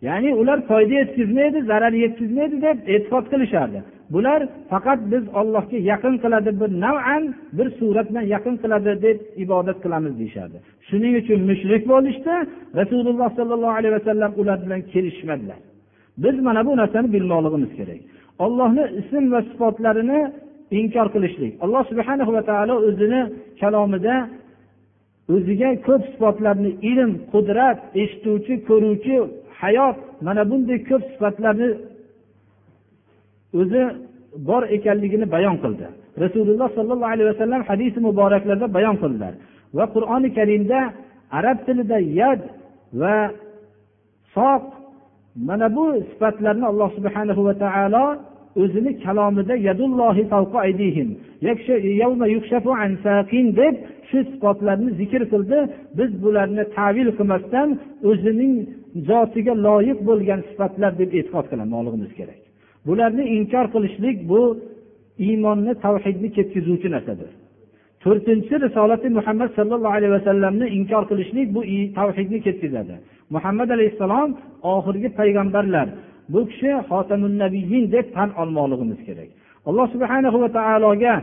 [0.07, 3.79] ya'ni ular foyda yetkazmaydi zarar yetkazmaydi deb e'tiqod qilishardi.
[4.13, 4.41] Bular
[4.71, 7.23] faqat biz ollohga yaqin qiladi bir nav'an
[7.57, 10.57] bir surat bilan yaqin qiladi deb ibodat qilamiz deyishardi.
[10.89, 12.33] Shuning uchun mushrik bo'lishdi.
[12.79, 15.59] Rasululloh sollallohu alayhi vasallam ular bilan kelishmadilar.
[16.23, 17.99] Biz mana bu narsani bilmoqligimiz kerak.
[18.45, 20.19] Ollohni ism va sifatlarini
[20.79, 21.53] inkor qilishlik.
[21.63, 23.21] Alloh subhana va taolo o'zini
[23.61, 24.15] kalomida
[25.33, 29.15] o'ziga ko'p sifatlarni ilm qudrat eshituvchi ko'ruvchi
[29.61, 31.69] hayot mana bunday ko'p sifatlarni
[33.59, 33.81] o'zi
[34.49, 35.85] bor ekanligini bayon qildi.
[36.23, 39.33] Rasululloh sollallohu alayhi vasallam hadisi muboraklarda bayon qildilar.
[39.77, 40.79] Va qur'oni karimda
[41.39, 42.41] arab tilida yad
[43.01, 43.15] va
[44.35, 44.63] soq
[45.47, 48.05] mana bu sifatlarni alloh subhanahu va taolo
[48.61, 50.23] o'zini kalomida yadullohi
[53.61, 53.75] deb
[54.09, 55.57] shu sifatlarni zikr qildi.
[55.97, 57.69] Biz bularni tavil qilmasdan
[58.09, 58.53] o'zining
[59.09, 62.39] zotiga loyiq bo'lgan sifatlar deb e'tiqod qilmoqligimiz kerak.
[62.87, 64.41] Bularni inkor qilishlik bu
[65.27, 67.31] iymonni tavhidni ketkazuvchi narsadir.
[68.03, 71.61] To'rtinchisi risolati muhammad sollallohu alayhi vasallamni inkor qilishlik bu
[71.99, 72.95] tavhidni ketkazadi.
[73.35, 74.29] Muhammad alayhissalom
[74.75, 75.87] oxirgi payg'ambarlar
[76.32, 79.30] bu kishi xotamun nabiyin deb tan olmoqligimiz kerak
[79.68, 81.14] alloh subhanahu va taologa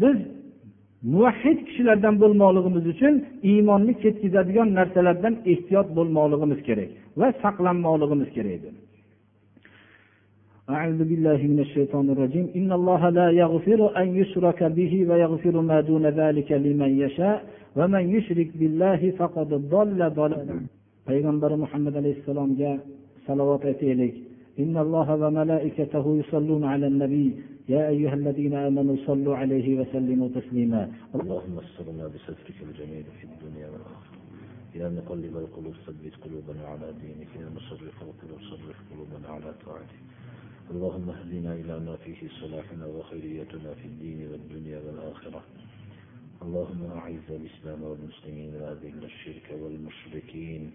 [0.00, 0.16] biz
[1.12, 3.14] muvahhid kishilardan bo'lmoqligimiz uchun
[3.50, 8.64] iymonni ketkazadigan narsalardan ehtiyot bo'lmoqligimiz kerak va saqlanmoqligimiz kerak
[10.76, 16.04] أعوذ بالله من الشيطان الرجيم إن الله لا يغفر أن يشرك به ويغفر ما دون
[16.20, 17.36] ذلك لمن يشاء
[17.78, 20.56] ومن يشرك بالله فقد ضل ضلالا
[21.08, 22.70] payg'ambari muhammad alayhissalomga
[23.27, 24.15] salovat aytaylik
[24.59, 27.27] إن الله وملائكته يصلون على النبي.
[27.69, 30.91] يا أيها الذين آمنوا صلوا عليه وسلموا تسليما.
[31.15, 34.19] اللهم استرنا بسترك الجميل في الدنيا والآخرة.
[34.75, 37.31] يا مقلب القلوب ثبت قلوبنا على دينك.
[37.41, 40.01] يا مصرف القلوب صرف قلوبنا على طاعتك.
[40.71, 45.41] اللهم اهدنا إلى ما فيه صلاحنا وخيريتنا في الدين والدنيا والآخرة.
[46.45, 50.71] اللهم أعز الإسلام والمسلمين وأذل الشرك والمشركين.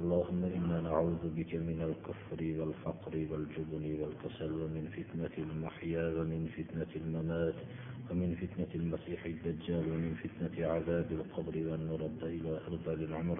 [0.00, 7.54] اللهم إنا نعوذ بك من الكفر والفقر والجبن والكسل ومن فتنة المحيا ومن فتنة الممات
[8.10, 13.38] ومن فتنة المسيح الدجال ومن فتنة عذاب القبر وأن نرد إلى أرض العمر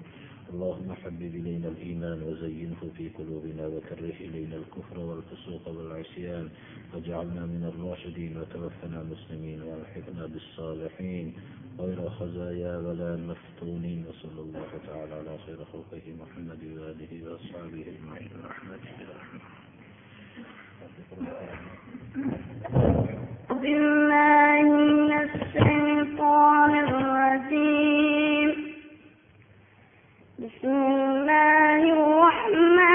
[0.52, 6.48] اللهم حبب إلينا الإيمان وزينه في قلوبنا وكره إلينا الكفر والفسوق والعصيان.
[6.94, 11.34] واجعلنا من الراشدين وتوفنا مسلمين وألحقنا بالصالحين.
[11.78, 18.30] غير خزايا ولا مفتونين وصلى الله تعالى على خير خلقه محمد وآله وأصحابه أجمعين.
[18.34, 18.98] برحمته
[23.62, 28.50] بالله من الشيطان الرجيم.
[30.38, 32.93] بسم الله الرحمن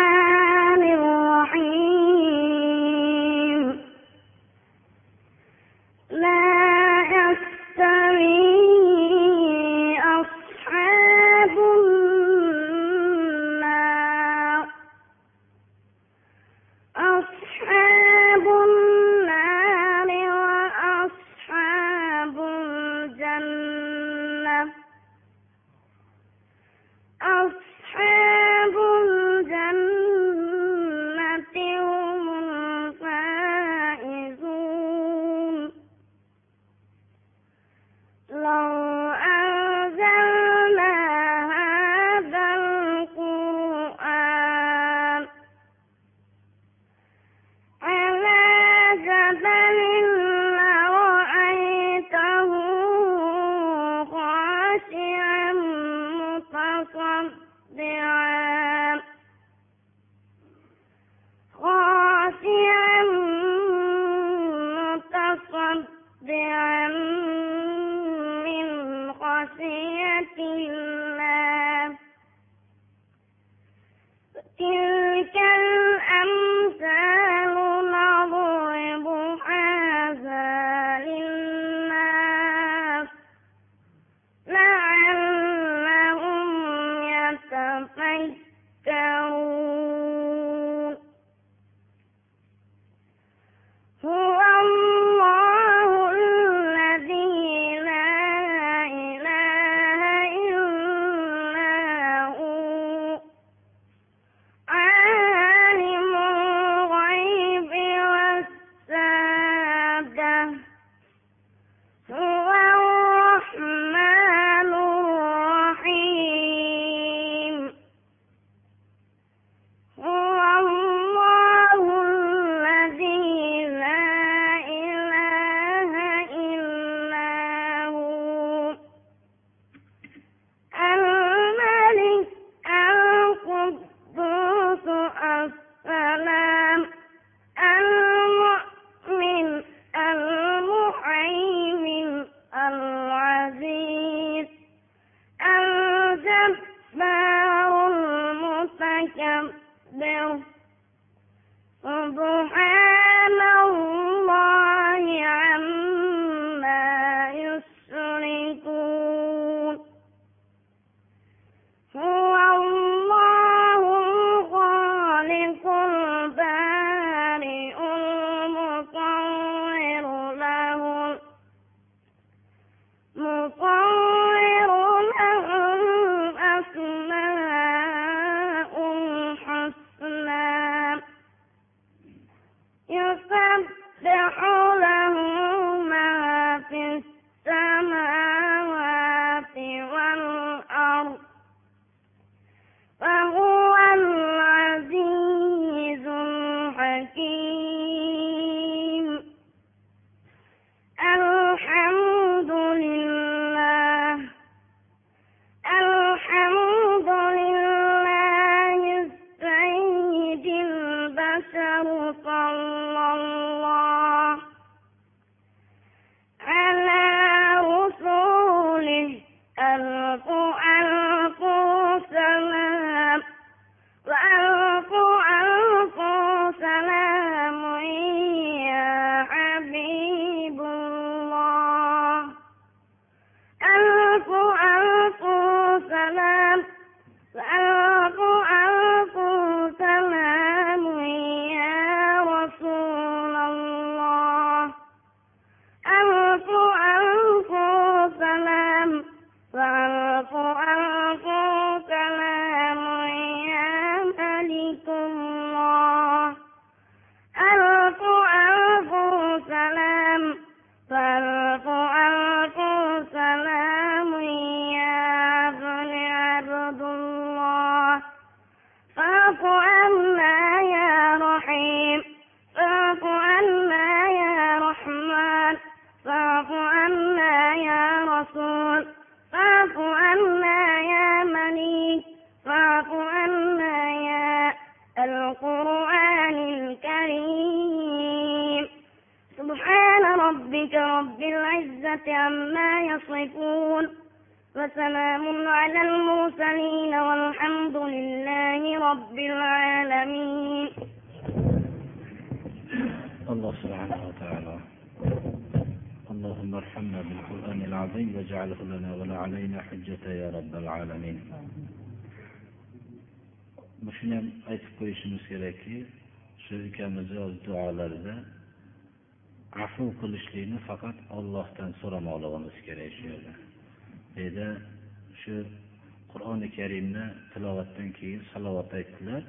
[326.79, 329.23] qur'oni karimni tilovatdan keyin salovat aytdilar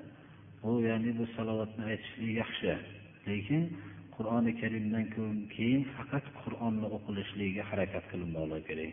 [0.63, 2.73] bu ya'ni bu salovatni aytishlik yaxshi
[3.27, 3.63] lekin
[4.15, 5.05] qur'oni karimdan
[5.55, 8.91] keyin faqat qur'onni o'qilishligiga harakat qilinmoqligi kerak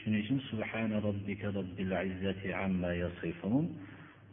[0.00, 3.66] shuning uchun subhana robbika robbil izzati amma yasifun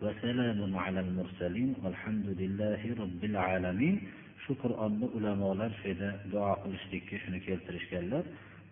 [0.04, 3.96] وسلام على المرسلين والحمد لله رب العالمين
[4.44, 8.24] shu qur'onni ulamolar shu yerda duo qilishlikka shuni keltirishganlar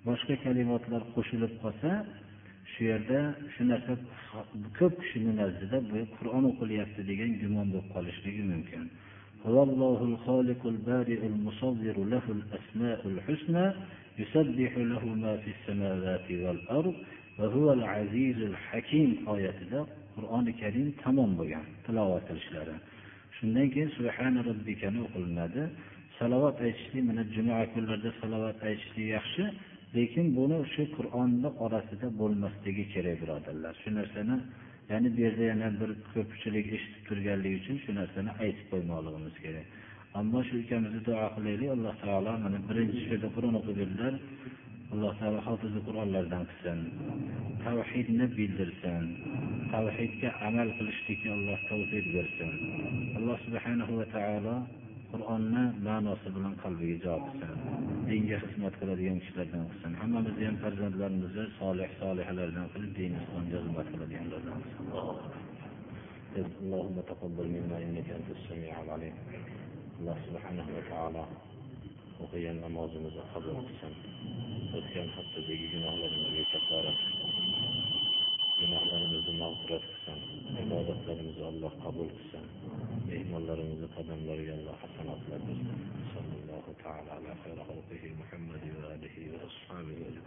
[0.07, 1.91] boshqa kalimotlar qo'shilib qolsa
[2.79, 3.19] shu yerda
[3.53, 3.93] shu narsa
[4.77, 8.85] ko'p kishini nazdida bu qur'on o'qilyapti degan gumon bo'lib qolishligi mumkin
[9.49, 13.65] هو الله الخالق البارئ المصور له الأسماء الحسنى
[14.21, 16.95] يسبح له ما في السماوات والأرض
[17.39, 19.59] وهو العزيز الحكيم آية
[20.15, 22.75] qur'oni karim tamom bo'lgan tilovat qilishlari
[23.37, 25.63] shundan keyin subhana robbikani o'qilinadi
[26.19, 29.43] salovat aytishlik mana juma kunlarida salovat aytishlik yaxshi
[29.96, 33.72] Lekin buni shu qur'onni orasida bo'lmasligi kerak birodarlar.
[33.82, 34.36] Shu narsani
[34.90, 39.66] ya'ni bu yerda yana bir ko'pchilik eshitib turganligi uchun shu narsani aytib qo'ymoqligimiz kerak.
[40.20, 44.14] Ammo shu ukamizni duo qilaylik alloh taolo mana birinchi shu yerda qur'on yurdilar.
[44.92, 46.78] Alloh taolo hofizi qur'onlardan qilsin
[47.64, 49.04] tavhidni bildirsin
[49.72, 52.50] tavhidga amal qilishlikka alloh tavfiq bersin.
[53.18, 54.56] Alloh subhanahu va taolo
[55.11, 57.57] qur'onni ma'nosi bilan qalbiga jo qilsin
[58.09, 64.57] dinga xizmat qiladigan kishilardan qilsin hammamizni ham farzandlarimizni solih solihalardan qilib din islomga xizmat qiladiganlardan
[64.63, 64.85] qilsin
[66.63, 69.15] اللهم تقبل منا انك انت السميع العليم
[69.99, 71.23] الله سبحانه وتعالى
[72.23, 73.93] o'qigan namozimizni qabul qilsin
[74.77, 76.97] o'tgan haftadagi gunohlarimizga kaforat
[78.60, 80.20] Günahlarımızı mağfiret kılsın.
[80.66, 82.46] İbadetlerimizi Allah kabul kılsın.
[83.08, 85.78] Mehmallarımızı kadınları Allah hasanatlar kılsın.
[86.14, 90.20] Sallallahu taala ala hayra halkihi Muhammed ve alihi ve ashabihi.